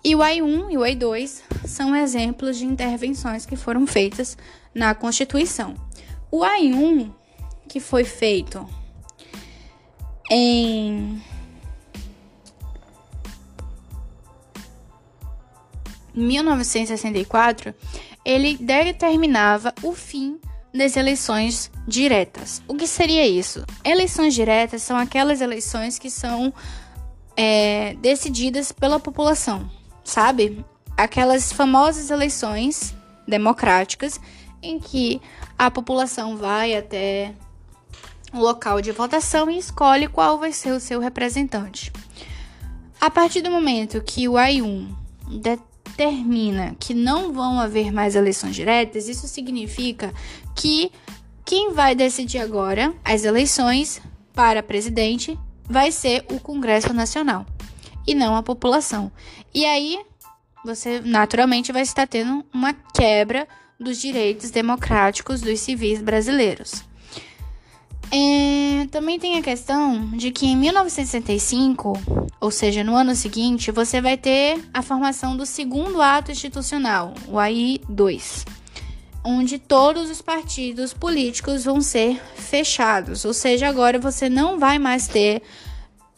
E 0.04 0.14
o 0.14 0.22
AI-1 0.22 0.70
e 0.70 0.78
o 0.78 0.84
AI-2 0.84 1.42
são 1.66 1.96
exemplos 1.96 2.56
de 2.56 2.64
intervenções 2.64 3.44
que 3.44 3.56
foram 3.56 3.84
feitas 3.88 4.38
na 4.72 4.94
Constituição. 4.94 5.74
O 6.30 6.44
AI-1, 6.44 7.10
que 7.68 7.80
foi 7.80 8.04
feito 8.04 8.64
em 10.30 11.20
1964, 16.14 17.74
ele 18.24 18.56
determinava 18.58 19.74
o 19.82 19.92
fim 19.92 20.38
das 20.76 20.96
eleições 20.96 21.70
diretas. 21.86 22.62
O 22.68 22.74
que 22.74 22.86
seria 22.86 23.26
isso? 23.26 23.64
Eleições 23.84 24.34
diretas 24.34 24.82
são 24.82 24.96
aquelas 24.96 25.40
eleições 25.40 25.98
que 25.98 26.10
são 26.10 26.52
é, 27.36 27.94
decididas 28.00 28.72
pela 28.72 28.98
população, 29.00 29.70
sabe? 30.04 30.64
Aquelas 30.96 31.52
famosas 31.52 32.10
eleições 32.10 32.94
democráticas 33.26 34.20
em 34.62 34.78
que 34.78 35.20
a 35.58 35.70
população 35.70 36.36
vai 36.36 36.74
até 36.74 37.34
o 38.32 38.38
local 38.38 38.80
de 38.80 38.92
votação 38.92 39.50
e 39.50 39.58
escolhe 39.58 40.08
qual 40.08 40.38
vai 40.38 40.52
ser 40.52 40.72
o 40.72 40.80
seu 40.80 41.00
representante. 41.00 41.92
A 43.00 43.10
partir 43.10 43.42
do 43.42 43.50
momento 43.50 44.02
que 44.02 44.28
o 44.28 44.32
AI1 44.32 44.88
determina 45.96 46.76
que 46.78 46.92
não 46.92 47.32
vão 47.32 47.58
haver 47.58 47.90
mais 47.90 48.14
eleições 48.14 48.54
diretas, 48.54 49.08
isso 49.08 49.26
significa 49.26 50.12
que 50.54 50.92
quem 51.44 51.72
vai 51.72 51.94
decidir 51.94 52.38
agora 52.38 52.94
as 53.02 53.24
eleições 53.24 54.00
para 54.34 54.62
presidente 54.62 55.38
vai 55.64 55.90
ser 55.90 56.24
o 56.30 56.38
Congresso 56.38 56.92
Nacional 56.92 57.46
e 58.06 58.14
não 58.14 58.36
a 58.36 58.42
população. 58.42 59.10
E 59.54 59.64
aí 59.64 59.98
você 60.64 61.00
naturalmente 61.00 61.72
vai 61.72 61.82
estar 61.82 62.06
tendo 62.06 62.44
uma 62.52 62.74
quebra 62.74 63.48
dos 63.80 63.98
direitos 63.98 64.50
democráticos 64.50 65.40
dos 65.40 65.60
civis 65.60 66.02
brasileiros. 66.02 66.84
É, 68.10 68.86
também 68.90 69.18
tem 69.18 69.36
a 69.36 69.42
questão 69.42 70.10
de 70.10 70.30
que 70.30 70.46
em 70.46 70.56
1965, 70.56 71.92
ou 72.40 72.50
seja, 72.50 72.84
no 72.84 72.94
ano 72.94 73.14
seguinte, 73.14 73.70
você 73.70 74.00
vai 74.00 74.16
ter 74.16 74.62
a 74.72 74.82
formação 74.82 75.36
do 75.36 75.44
segundo 75.44 76.00
ato 76.00 76.30
institucional, 76.30 77.12
o 77.28 77.38
AI-2, 77.38 78.46
onde 79.24 79.58
todos 79.58 80.08
os 80.08 80.22
partidos 80.22 80.92
políticos 80.94 81.64
vão 81.64 81.80
ser 81.80 82.20
fechados, 82.36 83.24
ou 83.24 83.34
seja, 83.34 83.68
agora 83.68 83.98
você 83.98 84.28
não 84.28 84.58
vai 84.58 84.78
mais 84.78 85.08
ter 85.08 85.42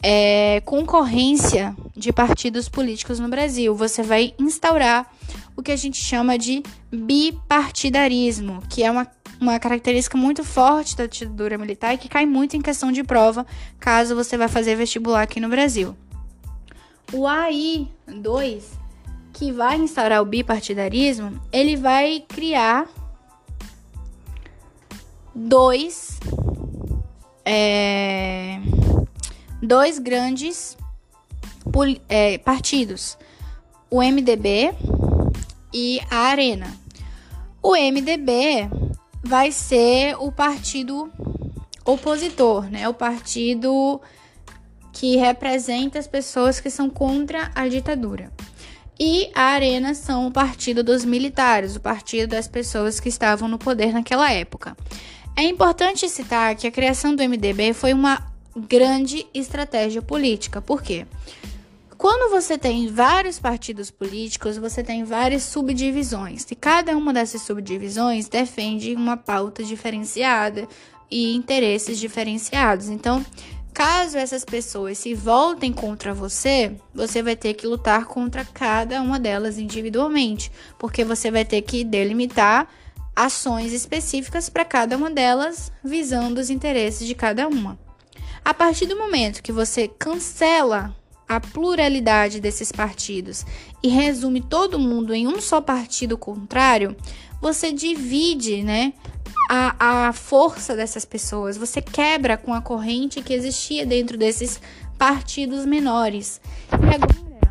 é, 0.01 0.61
concorrência 0.61 1.75
de 1.95 2.13
partidos 2.13 2.69
políticos 2.69 3.19
no 3.19 3.27
Brasil, 3.27 3.75
você 3.75 4.03
vai 4.03 4.33
instaurar 4.39 5.11
o 5.59 5.63
que 5.63 5.71
a 5.71 5.75
gente 5.75 5.97
chama 5.97 6.37
de 6.37 6.63
bipartidarismo, 6.89 8.63
que 8.69 8.81
é 8.81 8.89
uma 8.89 9.05
uma 9.39 9.57
característica 9.57 10.17
muito 10.17 10.43
forte 10.43 10.97
da 10.97 11.05
ditadura 11.05 11.57
militar 11.57 11.93
e 11.93 11.97
que 11.97 12.09
cai 12.09 12.25
muito 12.25 12.57
em 12.57 12.61
questão 12.61 12.91
de 12.91 13.03
prova 13.03 13.47
caso 13.79 14.13
você 14.13 14.37
vá 14.37 14.49
fazer 14.49 14.75
vestibular 14.75 15.21
aqui 15.21 15.39
no 15.39 15.47
Brasil. 15.47 15.95
O 17.13 17.21
AI2, 17.21 18.63
que 19.31 19.51
vai 19.51 19.77
instaurar 19.77 20.21
o 20.21 20.25
bipartidarismo, 20.25 21.41
ele 21.53 21.77
vai 21.77 22.23
criar 22.27 22.85
dois, 25.33 26.19
é, 27.45 28.59
dois 29.63 29.99
grandes 29.99 30.77
é, 32.09 32.37
partidos, 32.39 33.17
o 33.89 34.03
MDB 34.03 34.75
e 35.73 35.99
a 36.09 36.17
Arena. 36.27 36.75
O 37.61 37.75
MDB 37.75 38.69
vai 39.23 39.51
ser 39.51 40.15
o 40.19 40.31
partido 40.31 41.11
opositor, 41.85 42.69
né? 42.69 42.87
O 42.87 42.93
partido 42.93 44.01
que 44.93 45.17
representa 45.17 45.99
as 45.99 46.07
pessoas 46.07 46.59
que 46.59 46.69
são 46.69 46.89
contra 46.89 47.51
a 47.53 47.67
ditadura. 47.67 48.31
E 48.99 49.31
a 49.33 49.43
Arena 49.43 49.93
são 49.93 50.27
o 50.27 50.31
partido 50.31 50.83
dos 50.83 51.05
militares, 51.05 51.75
o 51.75 51.79
partido 51.79 52.31
das 52.31 52.47
pessoas 52.47 52.99
que 52.99 53.07
estavam 53.07 53.47
no 53.47 53.57
poder 53.57 53.93
naquela 53.93 54.29
época. 54.31 54.75
É 55.37 55.43
importante 55.43 56.09
citar 56.09 56.53
que 56.55 56.67
a 56.67 56.71
criação 56.71 57.15
do 57.15 57.23
MDB 57.23 57.73
foi 57.73 57.93
uma 57.93 58.29
grande 58.67 59.25
estratégia 59.33 60.01
política. 60.01 60.61
Por 60.61 60.81
quê? 60.81 61.05
Quando 61.99 62.31
você 62.31 62.57
tem 62.57 62.87
vários 62.87 63.39
partidos 63.39 63.91
políticos, 63.91 64.55
você 64.55 64.81
tem 64.81 65.03
várias 65.03 65.43
subdivisões, 65.43 66.45
e 66.49 66.55
cada 66.55 66.95
uma 66.95 67.11
dessas 67.11 67.41
subdivisões 67.41 68.29
defende 68.29 68.95
uma 68.95 69.17
pauta 69.17 69.65
diferenciada 69.65 70.65
e 71.11 71.35
interesses 71.35 71.99
diferenciados. 71.99 72.87
Então, 72.87 73.23
caso 73.73 74.17
essas 74.17 74.45
pessoas 74.45 74.97
se 74.97 75.13
voltem 75.13 75.73
contra 75.73 76.13
você, 76.13 76.73
você 76.95 77.21
vai 77.21 77.35
ter 77.35 77.53
que 77.53 77.67
lutar 77.67 78.05
contra 78.05 78.45
cada 78.45 79.01
uma 79.01 79.19
delas 79.19 79.57
individualmente, 79.57 80.49
porque 80.77 81.03
você 81.03 81.29
vai 81.29 81.43
ter 81.43 81.61
que 81.63 81.83
delimitar 81.83 82.69
ações 83.13 83.73
específicas 83.73 84.47
para 84.47 84.63
cada 84.63 84.95
uma 84.95 85.11
delas, 85.11 85.69
visando 85.83 86.39
os 86.39 86.49
interesses 86.49 87.05
de 87.05 87.13
cada 87.13 87.45
uma. 87.45 87.77
A 88.45 88.53
partir 88.53 88.85
do 88.85 88.97
momento 88.97 89.43
que 89.43 89.51
você 89.51 89.85
cancela 89.85 90.95
a 91.29 91.39
pluralidade 91.39 92.39
desses 92.39 92.71
partidos 92.71 93.45
e 93.83 93.87
resume 93.87 94.41
todo 94.41 94.79
mundo 94.79 95.13
em 95.13 95.27
um 95.27 95.39
só 95.39 95.61
partido 95.61 96.17
contrário, 96.17 96.97
você 97.39 97.71
divide, 97.71 98.63
né, 98.63 98.93
a, 99.47 100.07
a 100.07 100.13
força 100.13 100.75
dessas 100.75 101.05
pessoas, 101.05 101.55
você 101.55 101.81
quebra 101.83 102.35
com 102.35 102.51
a 102.51 102.61
corrente 102.61 103.21
que 103.21 103.33
existia 103.33 103.85
dentro 103.85 104.17
desses 104.17 104.59
partidos 104.97 105.65
menores. 105.65 106.41
E 106.71 106.95
agora 106.95 107.49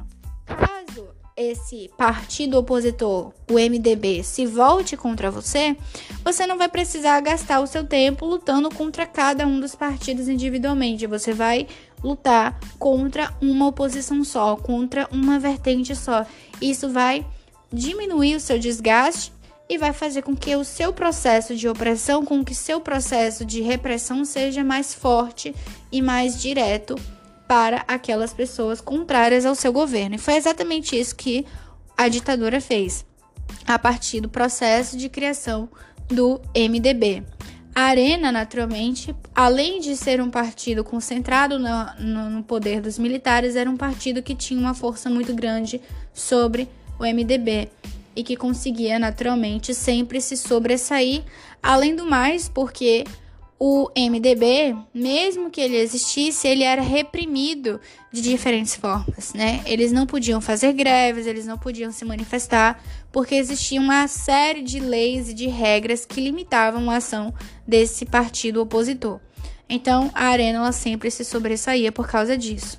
esse 1.38 1.88
partido 1.96 2.58
opositor, 2.58 3.32
o 3.48 3.54
MDB, 3.54 4.24
se 4.24 4.44
volte 4.44 4.96
contra 4.96 5.30
você, 5.30 5.76
você 6.24 6.44
não 6.48 6.58
vai 6.58 6.68
precisar 6.68 7.20
gastar 7.20 7.60
o 7.60 7.66
seu 7.66 7.84
tempo 7.84 8.26
lutando 8.26 8.68
contra 8.68 9.06
cada 9.06 9.46
um 9.46 9.60
dos 9.60 9.76
partidos 9.76 10.28
individualmente. 10.28 11.06
Você 11.06 11.32
vai 11.32 11.68
lutar 12.02 12.58
contra 12.78 13.34
uma 13.40 13.66
oposição 13.66 14.22
só, 14.24 14.56
contra 14.56 15.08
uma 15.10 15.38
vertente 15.38 15.94
só. 15.94 16.24
Isso 16.60 16.88
vai 16.88 17.26
diminuir 17.72 18.36
o 18.36 18.40
seu 18.40 18.58
desgaste 18.58 19.32
e 19.68 19.76
vai 19.76 19.92
fazer 19.92 20.22
com 20.22 20.34
que 20.34 20.56
o 20.56 20.64
seu 20.64 20.92
processo 20.92 21.54
de 21.54 21.68
opressão, 21.68 22.24
com 22.24 22.42
que 22.44 22.54
seu 22.54 22.80
processo 22.80 23.44
de 23.44 23.60
repressão 23.60 24.24
seja 24.24 24.64
mais 24.64 24.94
forte 24.94 25.54
e 25.92 26.00
mais 26.00 26.40
direto 26.40 26.96
para 27.46 27.84
aquelas 27.86 28.32
pessoas 28.32 28.80
contrárias 28.80 29.44
ao 29.44 29.54
seu 29.54 29.72
governo. 29.72 30.14
E 30.14 30.18
foi 30.18 30.34
exatamente 30.34 30.98
isso 30.98 31.14
que 31.14 31.44
a 31.96 32.08
ditadura 32.08 32.60
fez, 32.60 33.04
a 33.66 33.78
partir 33.78 34.20
do 34.20 34.28
processo 34.28 34.96
de 34.96 35.08
criação 35.08 35.68
do 36.06 36.40
MDB. 36.54 37.22
A 37.78 37.82
Arena, 37.82 38.32
naturalmente, 38.32 39.14
além 39.32 39.78
de 39.78 39.96
ser 39.96 40.20
um 40.20 40.28
partido 40.28 40.82
concentrado 40.82 41.60
no, 41.60 42.28
no, 42.28 42.42
poder 42.42 42.80
dos 42.80 42.98
militares, 42.98 43.54
era 43.54 43.70
um 43.70 43.76
partido 43.76 44.20
que 44.20 44.34
tinha 44.34 44.58
uma 44.58 44.74
força 44.74 45.08
muito 45.08 45.32
grande 45.32 45.80
sobre 46.12 46.68
o 46.98 47.04
MDB 47.04 47.68
e 48.16 48.24
que 48.24 48.36
conseguia, 48.36 48.98
naturalmente, 48.98 49.72
sempre 49.74 50.20
se 50.20 50.36
sobressair. 50.36 51.22
Além 51.62 51.94
do 51.94 52.04
mais, 52.04 52.48
porque 52.48 53.04
o 53.60 53.90
MDB, 53.96 54.76
mesmo 54.94 55.50
que 55.50 55.60
ele 55.60 55.76
existisse, 55.76 56.46
ele 56.46 56.62
era 56.62 56.80
reprimido 56.80 57.80
de 58.12 58.22
diferentes 58.22 58.76
formas, 58.76 59.34
né? 59.34 59.62
Eles 59.66 59.90
não 59.90 60.06
podiam 60.06 60.40
fazer 60.40 60.72
greves, 60.72 61.26
eles 61.26 61.44
não 61.44 61.58
podiam 61.58 61.90
se 61.90 62.04
manifestar, 62.04 62.80
porque 63.10 63.34
existia 63.34 63.80
uma 63.80 64.06
série 64.06 64.62
de 64.62 64.78
leis 64.78 65.30
e 65.30 65.34
de 65.34 65.48
regras 65.48 66.06
que 66.06 66.20
limitavam 66.20 66.88
a 66.88 66.96
ação 66.96 67.34
desse 67.66 68.06
partido 68.06 68.62
opositor. 68.62 69.18
Então, 69.68 70.10
a 70.14 70.26
Arena 70.26 70.58
ela 70.58 70.72
sempre 70.72 71.10
se 71.10 71.24
sobressaía 71.24 71.90
por 71.90 72.06
causa 72.06 72.38
disso. 72.38 72.78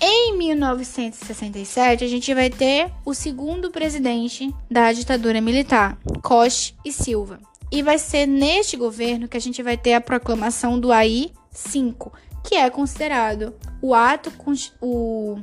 Em 0.00 0.36
1967, 0.36 2.04
a 2.04 2.08
gente 2.08 2.34
vai 2.34 2.50
ter 2.50 2.90
o 3.04 3.14
segundo 3.14 3.70
presidente 3.70 4.52
da 4.70 4.92
ditadura 4.92 5.40
militar, 5.40 5.96
Coche 6.22 6.74
e 6.84 6.92
Silva. 6.92 7.40
E 7.70 7.82
vai 7.82 7.98
ser 7.98 8.26
neste 8.26 8.76
governo 8.76 9.28
que 9.28 9.36
a 9.36 9.40
gente 9.40 9.62
vai 9.62 9.76
ter 9.76 9.94
a 9.94 10.00
proclamação 10.00 10.78
do 10.78 10.92
AI-5, 10.92 12.12
que 12.44 12.54
é 12.54 12.70
considerado 12.70 13.54
o 13.82 13.94
ato, 13.94 14.32
o 14.80 15.38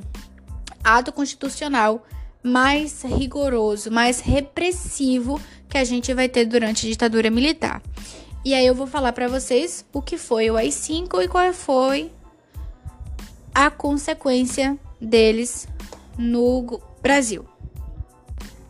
ato 0.82 1.12
constitucional 1.12 2.04
mais 2.42 3.02
rigoroso, 3.02 3.90
mais 3.90 4.20
repressivo 4.20 5.40
que 5.68 5.78
a 5.78 5.84
gente 5.84 6.12
vai 6.12 6.28
ter 6.28 6.44
durante 6.44 6.86
a 6.86 6.90
ditadura 6.90 7.30
militar. 7.30 7.82
E 8.44 8.54
aí 8.54 8.66
eu 8.66 8.74
vou 8.74 8.86
falar 8.86 9.12
para 9.12 9.28
vocês 9.28 9.84
o 9.92 10.02
que 10.02 10.18
foi 10.18 10.50
o 10.50 10.56
AI-5 10.56 11.22
e 11.22 11.28
qual 11.28 11.52
foi 11.52 12.12
a 13.54 13.70
consequência 13.70 14.78
deles 15.00 15.66
no 16.18 16.80
Brasil. 17.02 17.53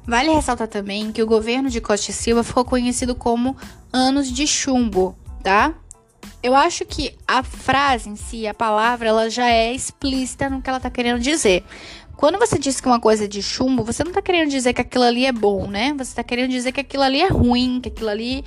Vale 0.06 0.30
ressaltar 0.30 0.68
também 0.68 1.10
que 1.10 1.22
o 1.22 1.26
governo 1.26 1.70
de 1.70 1.80
Costa 1.80 2.10
e 2.10 2.14
Silva 2.14 2.44
ficou 2.44 2.64
conhecido 2.64 3.14
como 3.14 3.56
anos 3.92 4.30
de 4.30 4.46
chumbo, 4.46 5.16
tá? 5.42 5.74
Eu 6.42 6.54
acho 6.54 6.84
que 6.84 7.16
a 7.26 7.42
frase 7.42 8.10
em 8.10 8.16
si, 8.16 8.46
a 8.46 8.52
palavra, 8.52 9.08
ela 9.08 9.30
já 9.30 9.48
é 9.48 9.72
explícita 9.72 10.50
no 10.50 10.60
que 10.60 10.68
ela 10.68 10.78
tá 10.78 10.90
querendo 10.90 11.20
dizer. 11.20 11.64
Quando 12.16 12.38
você 12.38 12.58
diz 12.58 12.80
que 12.80 12.86
uma 12.86 13.00
coisa 13.00 13.24
é 13.24 13.26
de 13.26 13.42
chumbo, 13.42 13.82
você 13.82 14.04
não 14.04 14.12
tá 14.12 14.20
querendo 14.20 14.50
dizer 14.50 14.74
que 14.74 14.80
aquilo 14.82 15.04
ali 15.04 15.24
é 15.24 15.32
bom, 15.32 15.66
né? 15.66 15.94
Você 15.96 16.14
tá 16.14 16.22
querendo 16.22 16.50
dizer 16.50 16.72
que 16.72 16.80
aquilo 16.80 17.02
ali 17.02 17.22
é 17.22 17.28
ruim, 17.28 17.80
que 17.80 17.88
aquilo 17.88 18.10
ali 18.10 18.44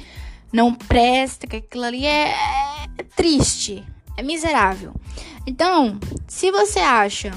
não 0.53 0.73
presta, 0.73 1.47
que 1.47 1.57
aquilo 1.57 1.83
ali 1.83 2.05
é, 2.05 2.33
é 2.97 3.03
triste, 3.15 3.83
é 4.15 4.21
miserável. 4.21 4.93
Então, 5.45 5.99
se 6.27 6.51
você 6.51 6.79
acha 6.79 7.31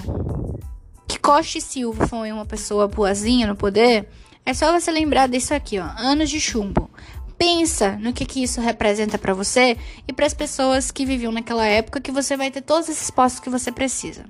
que 1.10 1.18
Costa 1.18 1.58
e 1.58 1.60
Silva 1.60 2.06
foi 2.06 2.30
uma 2.30 2.46
pessoa 2.46 2.86
boazinha 2.86 3.44
no 3.44 3.56
poder, 3.56 4.08
é 4.46 4.54
só 4.54 4.70
você 4.72 4.92
lembrar 4.92 5.28
disso 5.28 5.52
aqui, 5.52 5.76
ó, 5.80 5.84
anos 5.98 6.30
de 6.30 6.40
chumbo. 6.40 6.88
Pensa 7.36 7.96
no 7.96 8.12
que, 8.12 8.24
que 8.24 8.42
isso 8.42 8.60
representa 8.60 9.18
para 9.18 9.34
você 9.34 9.76
e 10.06 10.12
para 10.12 10.26
as 10.26 10.34
pessoas 10.34 10.92
que 10.92 11.04
viviam 11.04 11.32
naquela 11.32 11.66
época 11.66 12.00
que 12.00 12.12
você 12.12 12.36
vai 12.36 12.48
ter 12.50 12.60
todos 12.60 12.88
esses 12.88 13.10
postos 13.10 13.40
que 13.40 13.50
você 13.50 13.72
precisa. 13.72 14.24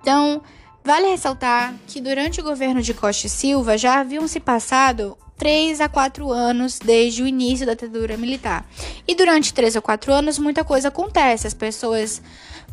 Então, 0.00 0.42
vale 0.82 1.10
ressaltar 1.10 1.74
que 1.86 2.00
durante 2.00 2.40
o 2.40 2.44
governo 2.44 2.82
de 2.82 2.92
Costa 2.92 3.28
e 3.28 3.30
Silva 3.30 3.78
já 3.78 4.00
haviam 4.00 4.26
se 4.26 4.40
passado 4.40 5.16
3 5.38 5.80
a 5.80 5.88
4 5.88 6.30
anos 6.32 6.78
desde 6.78 7.22
o 7.22 7.26
início 7.26 7.64
da 7.64 7.72
ditadura 7.72 8.16
militar. 8.16 8.68
E 9.06 9.14
durante 9.14 9.54
3 9.54 9.76
a 9.76 9.80
4 9.80 10.12
anos 10.12 10.38
muita 10.38 10.64
coisa 10.64 10.88
acontece, 10.88 11.46
as 11.46 11.54
pessoas 11.54 12.20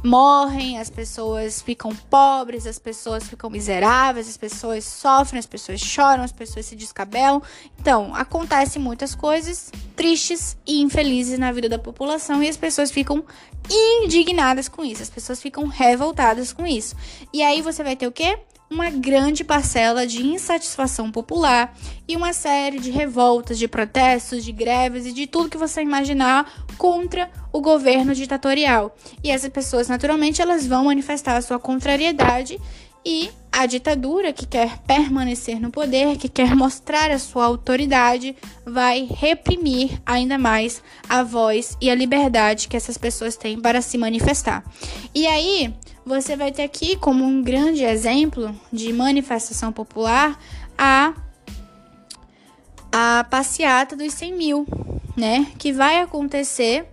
morrem, 0.04 0.80
as 0.80 0.90
pessoas 0.90 1.62
ficam 1.62 1.96
pobres, 1.96 2.68
as 2.68 2.78
pessoas 2.78 3.28
ficam 3.28 3.50
miseráveis, 3.50 4.28
as 4.28 4.38
pessoas 4.38 4.84
sofrem, 4.84 5.40
as 5.40 5.46
pessoas 5.46 5.80
choram, 5.80 6.24
as 6.24 6.32
pessoas 6.32 6.66
se 6.66 6.76
descabelam. 6.76 7.42
Então, 7.80 8.14
acontecem 8.14 8.82
muitas 8.82 9.16
coisas 9.16 9.72
tristes 9.96 10.58
e 10.66 10.82
infelizes 10.82 11.40
na 11.40 11.52
vida 11.52 11.70
da 11.70 11.80
população 11.80 12.44
e 12.44 12.50
as 12.50 12.58
pessoas 12.58 12.92
ficam 12.92 13.24
indignadas 13.70 14.68
com 14.68 14.84
isso, 14.84 15.02
as 15.02 15.10
pessoas 15.10 15.42
ficam 15.42 15.68
revoltadas 15.68 16.54
com 16.54 16.66
isso. 16.66 16.96
E 17.34 17.42
aí 17.42 17.62
você 17.62 17.84
vai 17.84 17.96
ter 17.96 18.08
o 18.08 18.12
quê? 18.12 18.38
Uma 18.70 18.90
grande 18.90 19.44
parcela 19.44 20.08
de 20.08 20.26
insatisfação 20.26 21.12
popular 21.12 21.76
e 22.08 22.16
uma 22.16 22.34
série 22.34 22.80
de 22.80 22.90
revoltas, 22.90 23.58
de 23.58 23.68
protestos, 23.68 24.44
de 24.44 24.52
greves 24.52 25.06
e 25.06 25.14
de 25.14 25.28
tudo 25.28 25.50
que 25.50 25.58
você 25.58 25.82
imaginar 25.82 26.52
contra 26.78 27.30
o 27.54 27.62
governo 27.62 28.14
ditatorial. 28.14 28.96
E 29.24 29.30
essas 29.30 29.50
pessoas, 29.50 29.88
naturalmente, 29.88 30.42
elas 30.42 30.66
vão 30.66 30.86
manifestar 30.86 31.38
a 31.38 31.42
sua 31.42 31.60
contrariedade 31.60 32.60
e 33.06 33.30
a 33.52 33.66
ditadura 33.66 34.34
que 34.34 34.46
quer 34.46 34.80
permanecer 34.80 35.62
no 35.62 35.72
poder, 35.72 36.18
que 36.18 36.28
quer 36.28 36.54
mostrar 36.56 37.10
a 37.12 37.20
sua 37.20 37.46
autoridade, 37.46 38.36
vai 38.66 39.08
reprimir 39.10 40.02
ainda 40.06 40.38
mais 40.38 40.84
a 41.08 41.24
voz 41.24 41.78
e 41.80 41.90
a 41.90 41.96
liberdade 41.96 42.68
que 42.68 42.76
essas 42.76 42.98
pessoas 42.98 43.38
têm 43.38 43.62
para 43.62 43.82
se 43.82 43.98
manifestar. 43.98 44.64
E 45.14 45.26
aí, 45.26 45.74
você 46.06 46.36
vai 46.36 46.52
ter 46.52 46.64
aqui 46.64 46.98
como 46.98 47.24
um 47.24 47.42
grande 47.42 47.84
exemplo 47.84 48.54
de 48.74 48.92
manifestação 48.92 49.72
popular 49.72 50.38
a 50.78 51.14
a 52.92 53.26
passeata 53.30 53.94
dos 53.94 54.14
100 54.14 54.34
mil, 54.34 54.66
né? 55.18 55.48
Que 55.58 55.74
vai 55.74 56.00
acontecer 56.00 56.86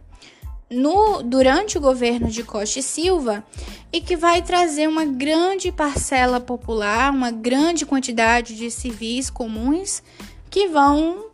no 0.73 1.23
durante 1.23 1.79
o 1.79 1.81
governo 1.81 2.29
de 2.29 2.43
Costa 2.43 2.79
e 2.79 2.83
Silva 2.83 3.45
e 3.93 4.01
que 4.01 4.17
vai 4.17 4.43
trazer 4.43 4.89
uma 4.89 5.05
grande 5.05 5.71
parcela 5.71 6.41
popular, 6.41 7.13
uma 7.13 7.31
grande 7.31 7.85
quantidade 7.85 8.57
de 8.57 8.71
civis 8.71 9.29
comuns 9.31 10.03
que 10.51 10.69
vão 10.69 11.27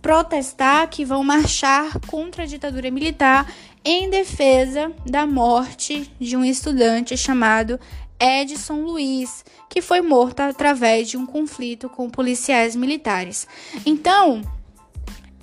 protestar, 0.00 0.88
que 0.88 1.04
vão 1.04 1.24
marchar 1.24 1.98
contra 2.06 2.42
a 2.42 2.46
ditadura 2.46 2.90
militar 2.90 3.50
em 3.84 4.08
defesa 4.10 4.92
da 5.06 5.26
morte 5.26 6.10
de 6.18 6.36
um 6.36 6.44
estudante 6.44 7.16
chamado 7.16 7.78
Edson 8.18 8.80
Luiz, 8.80 9.44
que 9.68 9.82
foi 9.82 10.00
morto 10.00 10.40
através 10.40 11.08
de 11.08 11.16
um 11.16 11.26
conflito 11.26 11.88
com 11.88 12.08
policiais 12.08 12.76
militares. 12.76 13.46
Então, 13.84 14.42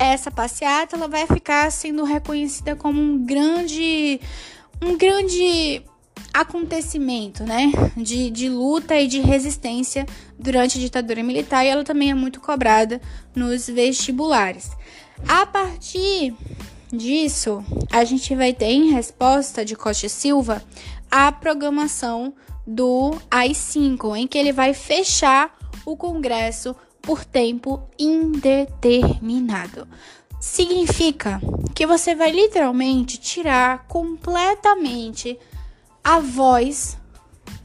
essa 0.05 0.31
passeata 0.31 0.95
ela 0.95 1.07
vai 1.07 1.27
ficar 1.27 1.71
sendo 1.71 2.03
reconhecida 2.03 2.75
como 2.75 3.01
um 3.01 3.25
grande 3.25 4.19
um 4.81 4.97
grande 4.97 5.83
acontecimento, 6.33 7.43
né, 7.43 7.71
de, 7.97 8.29
de 8.29 8.47
luta 8.47 8.95
e 8.95 9.07
de 9.07 9.19
resistência 9.19 10.05
durante 10.39 10.77
a 10.77 10.81
ditadura 10.81 11.21
militar 11.21 11.65
e 11.65 11.67
ela 11.67 11.83
também 11.83 12.09
é 12.09 12.13
muito 12.13 12.39
cobrada 12.39 13.01
nos 13.35 13.67
vestibulares. 13.67 14.71
A 15.27 15.45
partir 15.45 16.33
disso, 16.91 17.63
a 17.91 18.03
gente 18.03 18.33
vai 18.35 18.53
ter 18.53 18.71
em 18.71 18.91
resposta 18.91 19.63
de 19.63 19.75
Costa 19.75 20.09
Silva 20.09 20.63
a 21.09 21.31
programação 21.31 22.33
do 22.65 23.17
AI-5, 23.29 24.17
em 24.17 24.27
que 24.27 24.37
ele 24.37 24.53
vai 24.53 24.73
fechar 24.73 25.55
o 25.85 25.97
Congresso 25.97 26.75
por 27.01 27.25
tempo 27.25 27.81
indeterminado. 27.97 29.87
Significa 30.39 31.41
que 31.75 31.85
você 31.85 32.15
vai 32.15 32.31
literalmente 32.31 33.17
tirar 33.19 33.85
completamente 33.87 35.37
a 36.03 36.19
voz, 36.19 36.97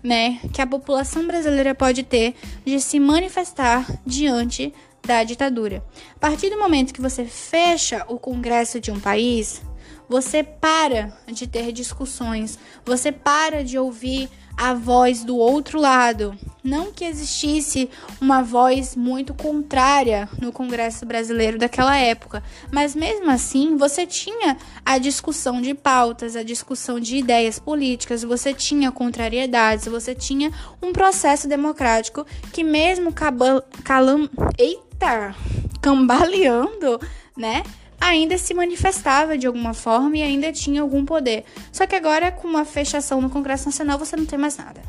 né, 0.03 0.41
que 0.53 0.61
a 0.61 0.67
população 0.67 1.27
brasileira 1.27 1.75
pode 1.75 2.03
ter 2.03 2.35
de 2.65 2.79
se 2.81 3.01
manifestar 3.01 3.87
diante 4.07 4.73
da 5.07 5.25
ditadura. 5.25 5.85
A 6.17 6.19
partir 6.19 6.51
do 6.51 6.59
momento 6.59 6.93
que 6.93 7.01
você 7.01 7.25
fecha 7.25 8.05
o 8.09 8.19
Congresso 8.19 8.81
de 8.81 8.91
um 8.91 9.01
país, 9.01 9.63
você 10.09 10.43
para 10.43 11.17
de 11.27 11.47
ter 11.47 11.73
discussões, 11.73 12.59
você 12.85 13.11
para 13.11 13.65
de 13.65 13.79
ouvir 13.79 14.29
a 14.57 14.73
voz 14.73 15.23
do 15.23 15.37
outro 15.37 15.79
lado. 15.81 16.37
Não 16.65 16.93
que 16.93 17.05
existisse 17.05 17.89
uma 18.21 18.43
voz 18.43 18.97
muito 18.97 19.33
contrária 19.33 20.29
no 20.41 20.51
Congresso 20.51 21.07
brasileiro 21.07 21.59
daquela 21.59 21.97
época, 21.97 22.43
mas 22.73 22.97
mesmo 22.97 23.31
assim 23.31 23.77
você 23.77 24.05
tinha 24.05 24.57
a 24.85 24.99
discussão 24.99 25.61
de 25.61 25.75
pautas, 25.75 26.35
a 26.35 26.43
discussão 26.43 26.99
de 26.99 27.19
ideias 27.19 27.61
políticas, 27.61 28.25
você 28.25 28.53
tinha 28.53 28.91
contrariedades, 28.91 29.87
você 29.87 30.13
tinha 30.15 30.51
um 30.83 30.93
processo 30.93 31.47
democrático 31.47 32.27
que 32.53 32.65
mesmo 32.65 33.13
calam, 33.13 34.29
eita, 34.59 35.37
cambaleando, 35.81 37.01
né? 37.37 37.63
Ainda 38.01 38.37
se 38.39 38.55
manifestava 38.55 39.37
de 39.37 39.47
alguma 39.47 39.75
forma 39.75 40.17
e 40.19 40.23
ainda 40.23 40.53
tinha 40.53 40.83
algum 40.83 41.05
poder. 41.05 41.45
Só 41.73 41.87
que 41.87 41.95
agora, 41.95 42.31
com 42.31 42.47
uma 42.47 42.65
fechação 42.65 43.21
no 43.21 43.31
Congresso 43.31 43.67
Nacional, 43.67 43.99
você 43.99 44.17
não 44.17 44.27
tem 44.27 44.39
mais 44.39 44.57
nada. 44.57 44.81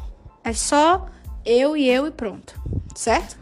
É 0.43 0.53
só 0.53 1.07
eu 1.45 1.75
e 1.75 1.89
eu 1.89 2.07
e 2.07 2.11
pronto, 2.11 2.59
certo? 2.95 3.37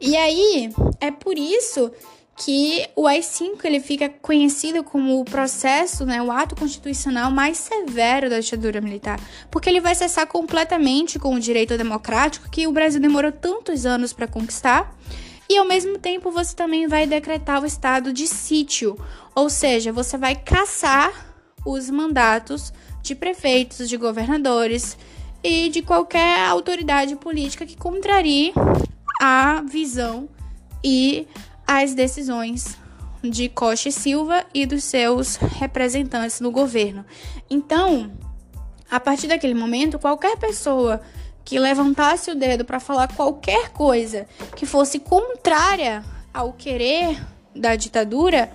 E 0.00 0.16
aí, 0.16 0.72
é 1.00 1.10
por 1.10 1.36
isso 1.38 1.92
que 2.36 2.88
o 2.96 3.06
AI-5 3.06 3.64
ele 3.64 3.78
fica 3.78 4.08
conhecido 4.08 4.82
como 4.82 5.20
o 5.20 5.24
processo, 5.24 6.04
né, 6.04 6.20
o 6.22 6.30
ato 6.30 6.56
constitucional 6.56 7.30
mais 7.30 7.58
severo 7.58 8.28
da 8.28 8.40
ditadura 8.40 8.80
militar, 8.80 9.20
porque 9.50 9.68
ele 9.68 9.80
vai 9.80 9.94
cessar 9.94 10.26
completamente 10.26 11.18
com 11.18 11.34
o 11.34 11.40
direito 11.40 11.76
democrático 11.76 12.50
que 12.50 12.66
o 12.66 12.72
Brasil 12.72 13.00
demorou 13.00 13.30
tantos 13.30 13.86
anos 13.86 14.12
para 14.12 14.26
conquistar 14.26 14.96
E 15.52 15.58
ao 15.58 15.66
mesmo 15.66 15.98
tempo 15.98 16.30
você 16.30 16.56
também 16.56 16.86
vai 16.86 17.06
decretar 17.06 17.62
o 17.62 17.66
estado 17.66 18.10
de 18.10 18.26
sítio, 18.26 18.98
ou 19.34 19.50
seja, 19.50 19.92
você 19.92 20.16
vai 20.16 20.34
caçar 20.34 21.12
os 21.62 21.90
mandatos 21.90 22.72
de 23.02 23.14
prefeitos, 23.14 23.86
de 23.86 23.98
governadores 23.98 24.96
e 25.44 25.68
de 25.68 25.82
qualquer 25.82 26.48
autoridade 26.48 27.16
política 27.16 27.66
que 27.66 27.76
contrarie 27.76 28.54
a 29.20 29.60
visão 29.60 30.26
e 30.82 31.28
as 31.66 31.92
decisões 31.92 32.78
de 33.22 33.50
Costa 33.50 33.90
e 33.90 33.92
Silva 33.92 34.46
e 34.54 34.64
dos 34.64 34.82
seus 34.84 35.36
representantes 35.36 36.40
no 36.40 36.50
governo. 36.50 37.04
Então, 37.50 38.10
a 38.90 38.98
partir 38.98 39.26
daquele 39.26 39.52
momento, 39.52 39.98
qualquer 39.98 40.38
pessoa 40.38 41.02
que 41.44 41.58
levantasse 41.58 42.30
o 42.30 42.34
dedo 42.34 42.64
para 42.64 42.80
falar 42.80 43.14
qualquer 43.14 43.70
coisa 43.70 44.26
que 44.56 44.66
fosse 44.66 44.98
contrária 44.98 46.04
ao 46.32 46.52
querer 46.52 47.20
da 47.54 47.76
ditadura 47.76 48.50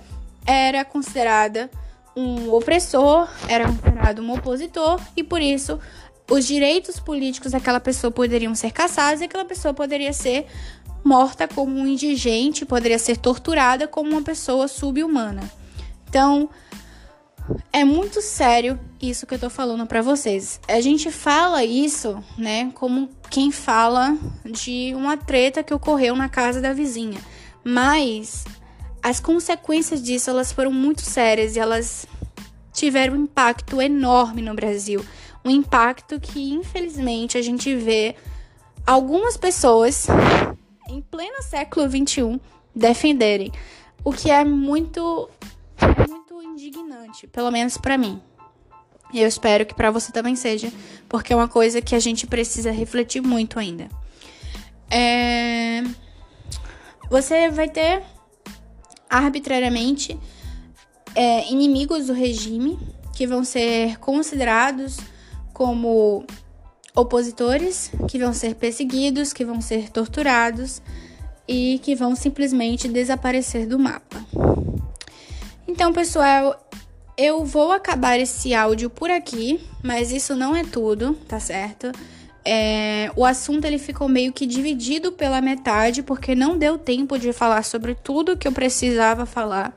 era 0.46 0.84
considerada 0.86 1.70
um 2.16 2.52
opressor, 2.54 3.30
era 3.48 3.68
considerado 3.68 4.22
um 4.22 4.34
opositor 4.34 5.00
e 5.16 5.24
por 5.24 5.42
isso 5.42 5.80
os 6.30 6.46
direitos 6.46 7.00
políticos 7.00 7.52
daquela 7.52 7.80
pessoa 7.80 8.12
poderiam 8.12 8.56
ser 8.56 8.72
cassados 8.72 9.22
e 9.22 9.26
aquela 9.26 9.46
pessoa 9.46 9.74
poderia 9.74 10.12
ser 10.12 10.48
morta 11.04 11.48
como 11.48 11.78
um 11.78 11.88
indigente, 11.88 12.66
poderia 12.66 13.00
ser 13.00 13.18
torturada 13.18 13.88
como 13.88 14.12
uma 14.12 14.22
pessoa 14.22 14.68
subhumana. 14.68 15.50
Então, 16.10 16.50
é 17.72 17.84
muito 17.84 18.22
sério 18.22 18.80
isso 19.02 19.26
que 19.26 19.36
eu 19.36 19.40
tô 19.40 19.50
falando 19.50 19.86
para 19.86 20.02
vocês. 20.02 20.60
A 20.68 20.82
gente 20.82 21.12
fala 21.12 21.64
isso, 21.64 22.24
né, 22.38 22.72
como 22.74 23.10
quem 23.30 23.52
fala 23.52 24.18
de 24.46 24.94
uma 24.96 25.18
treta 25.18 25.64
que 25.64 25.74
ocorreu 25.74 26.16
na 26.16 26.30
casa 26.30 26.62
da 26.62 26.74
vizinha. 26.74 27.20
Mas 27.64 28.46
as 29.02 29.20
consequências 29.20 30.02
disso, 30.02 30.30
elas 30.30 30.52
foram 30.52 30.72
muito 30.72 31.02
sérias 31.02 31.56
e 31.56 31.60
elas 31.60 32.06
tiveram 32.74 33.14
um 33.14 33.24
impacto 33.24 33.82
enorme 33.82 34.42
no 34.42 34.54
Brasil. 34.54 35.04
Um 35.44 35.50
impacto 35.50 36.20
que, 36.20 36.52
infelizmente, 36.52 37.38
a 37.38 37.42
gente 37.42 37.76
vê 37.76 38.16
algumas 38.86 39.38
pessoas 39.38 40.08
em 40.90 41.02
pleno 41.02 41.42
século 41.42 41.90
XXI 41.90 42.40
defenderem, 42.76 43.52
o 44.04 44.12
que 44.12 44.30
é 44.30 44.44
muito, 44.44 45.30
muito 46.08 46.42
indignante, 46.42 47.28
pelo 47.28 47.52
menos 47.52 47.78
para 47.78 47.98
mim. 47.98 48.22
E 49.14 49.22
eu 49.22 49.28
espero 49.28 49.66
que 49.66 49.74
para 49.74 49.90
você 49.90 50.12
também 50.12 50.36
seja, 50.36 50.72
porque 51.08 51.32
é 51.32 51.36
uma 51.36 51.48
coisa 51.48 51.82
que 51.82 51.96
a 51.96 52.00
gente 52.00 52.28
precisa 52.28 52.72
refletir 52.72 53.22
muito 53.22 53.60
ainda. 53.60 53.88
É... 54.90 55.84
Você 57.10 57.50
vai 57.50 57.70
ter 57.70 58.04
arbitrariamente 59.10 60.20
é, 61.16 61.50
inimigos 61.50 62.08
do 62.08 62.14
regime 62.14 62.78
que 63.16 63.26
vão 63.26 63.44
ser 63.44 63.98
considerados 64.00 64.98
como 65.54 66.26
opositores 66.96 67.92
que 68.10 68.20
vão 68.20 68.34
ser 68.34 68.56
perseguidos, 68.56 69.32
que 69.32 69.46
vão 69.46 69.62
ser 69.62 69.90
torturados 69.90 70.82
e 71.48 71.80
que 71.82 71.96
vão 71.96 72.16
simplesmente 72.16 72.88
desaparecer 72.88 73.68
do 73.68 73.80
mapa. 73.80 74.24
Então, 75.68 75.92
pessoal, 75.92 76.56
eu 77.18 77.44
vou 77.44 77.72
acabar 77.72 78.18
esse 78.18 78.54
áudio 78.54 78.90
por 78.90 79.12
aqui, 79.12 79.60
mas 79.84 80.12
isso 80.12 80.34
não 80.36 80.56
é 80.56 80.64
tudo, 80.64 81.14
tá 81.28 81.40
certo? 81.40 81.92
É, 82.46 83.12
o 83.18 83.26
assunto 83.26 83.66
ele 83.66 83.78
ficou 83.78 84.08
meio 84.08 84.32
que 84.32 84.46
dividido 84.46 85.12
pela 85.12 85.42
metade, 85.42 86.02
porque 86.02 86.34
não 86.34 86.58
deu 86.58 86.78
tempo 86.78 87.20
de 87.20 87.34
falar 87.34 87.64
sobre 87.64 87.94
tudo 87.94 88.38
que 88.38 88.48
eu 88.48 88.54
precisava 88.54 89.26
falar. 89.26 89.74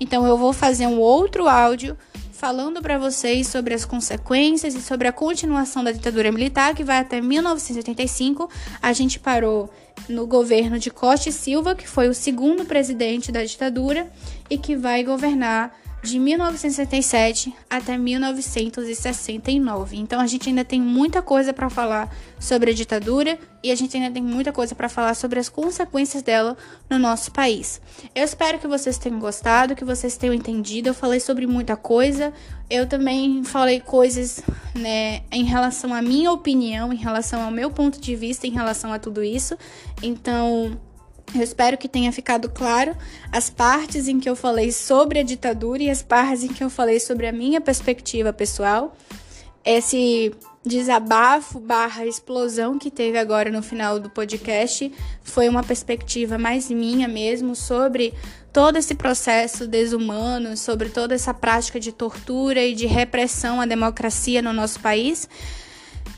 Então, 0.00 0.26
eu 0.26 0.38
vou 0.38 0.52
fazer 0.52 0.86
um 0.86 0.98
outro 0.98 1.46
áudio 1.46 1.96
falando 2.44 2.82
para 2.82 2.98
vocês 2.98 3.48
sobre 3.48 3.72
as 3.72 3.86
consequências 3.86 4.74
e 4.74 4.82
sobre 4.82 5.08
a 5.08 5.12
continuação 5.12 5.82
da 5.82 5.90
ditadura 5.90 6.30
militar 6.30 6.74
que 6.74 6.84
vai 6.84 6.98
até 6.98 7.18
1985. 7.18 8.50
A 8.82 8.92
gente 8.92 9.18
parou 9.18 9.70
no 10.10 10.26
governo 10.26 10.78
de 10.78 10.90
Costa 10.90 11.30
e 11.30 11.32
Silva, 11.32 11.74
que 11.74 11.88
foi 11.88 12.06
o 12.06 12.12
segundo 12.12 12.66
presidente 12.66 13.32
da 13.32 13.42
ditadura 13.42 14.12
e 14.50 14.58
que 14.58 14.76
vai 14.76 15.02
governar 15.02 15.74
de 16.04 16.18
1967 16.18 17.54
até 17.68 17.96
1969. 17.96 19.96
Então 19.96 20.20
a 20.20 20.26
gente 20.26 20.50
ainda 20.50 20.62
tem 20.62 20.80
muita 20.80 21.22
coisa 21.22 21.52
para 21.52 21.70
falar 21.70 22.14
sobre 22.38 22.70
a 22.70 22.74
ditadura 22.74 23.38
e 23.62 23.72
a 23.72 23.74
gente 23.74 23.96
ainda 23.96 24.10
tem 24.10 24.22
muita 24.22 24.52
coisa 24.52 24.74
para 24.74 24.90
falar 24.90 25.14
sobre 25.14 25.40
as 25.40 25.48
consequências 25.48 26.22
dela 26.22 26.58
no 26.90 26.98
nosso 26.98 27.32
país. 27.32 27.80
Eu 28.14 28.22
espero 28.22 28.58
que 28.58 28.68
vocês 28.68 28.98
tenham 28.98 29.18
gostado, 29.18 29.74
que 29.74 29.84
vocês 29.84 30.18
tenham 30.18 30.34
entendido. 30.34 30.90
Eu 30.90 30.94
falei 30.94 31.20
sobre 31.20 31.46
muita 31.46 31.74
coisa. 31.74 32.34
Eu 32.68 32.86
também 32.86 33.42
falei 33.42 33.80
coisas, 33.80 34.42
né, 34.74 35.22
em 35.32 35.44
relação 35.44 35.94
à 35.94 36.02
minha 36.02 36.30
opinião, 36.30 36.92
em 36.92 36.96
relação 36.96 37.42
ao 37.42 37.50
meu 37.50 37.70
ponto 37.70 37.98
de 37.98 38.14
vista 38.14 38.46
em 38.46 38.50
relação 38.50 38.92
a 38.92 38.98
tudo 38.98 39.24
isso. 39.24 39.56
Então, 40.02 40.78
eu 41.34 41.42
espero 41.42 41.78
que 41.78 41.88
tenha 41.88 42.12
ficado 42.12 42.48
claro 42.48 42.96
as 43.30 43.50
partes 43.50 44.08
em 44.08 44.18
que 44.18 44.28
eu 44.28 44.36
falei 44.36 44.72
sobre 44.72 45.18
a 45.18 45.22
ditadura 45.22 45.82
e 45.82 45.90
as 45.90 46.02
partes 46.02 46.44
em 46.44 46.48
que 46.48 46.62
eu 46.62 46.70
falei 46.70 46.98
sobre 46.98 47.26
a 47.26 47.32
minha 47.32 47.60
perspectiva 47.60 48.32
pessoal. 48.32 48.96
Esse 49.64 50.32
desabafo 50.64 51.60
barra 51.60 52.06
explosão 52.06 52.78
que 52.78 52.90
teve 52.90 53.18
agora 53.18 53.50
no 53.50 53.62
final 53.62 54.00
do 54.00 54.08
podcast 54.08 54.90
foi 55.22 55.48
uma 55.48 55.62
perspectiva 55.62 56.38
mais 56.38 56.70
minha 56.70 57.06
mesmo 57.06 57.54
sobre 57.54 58.14
todo 58.52 58.76
esse 58.76 58.94
processo 58.94 59.66
desumano, 59.66 60.56
sobre 60.56 60.88
toda 60.88 61.14
essa 61.14 61.34
prática 61.34 61.80
de 61.80 61.90
tortura 61.90 62.64
e 62.64 62.72
de 62.72 62.86
repressão 62.86 63.60
à 63.60 63.66
democracia 63.66 64.40
no 64.40 64.52
nosso 64.52 64.78
país. 64.78 65.28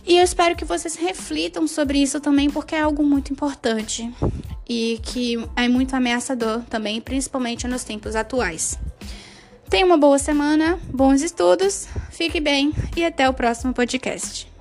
E 0.07 0.17
eu 0.17 0.25
espero 0.25 0.55
que 0.55 0.65
vocês 0.65 0.95
reflitam 0.95 1.67
sobre 1.67 1.99
isso 1.99 2.21
também, 2.21 2.49
porque 2.49 2.75
é 2.75 2.81
algo 2.81 3.05
muito 3.05 3.33
importante 3.33 4.13
e 4.69 5.01
que 5.03 5.37
é 5.57 5.69
muito 5.69 5.95
ameaçador 5.95 6.63
também, 6.71 7.01
principalmente 7.01 7.67
nos 7.67 7.85
tempos 7.85 8.15
atuais. 8.15 8.79
Tenha 9.69 9.85
uma 9.85 9.97
boa 9.99 10.19
semana, 10.19 10.79
bons 10.93 11.23
estudos, 11.23 11.89
fique 12.11 12.41
bem 12.41 12.73
e 12.97 13.05
até 13.05 13.29
o 13.29 13.35
próximo 13.35 13.75
podcast. 13.75 14.56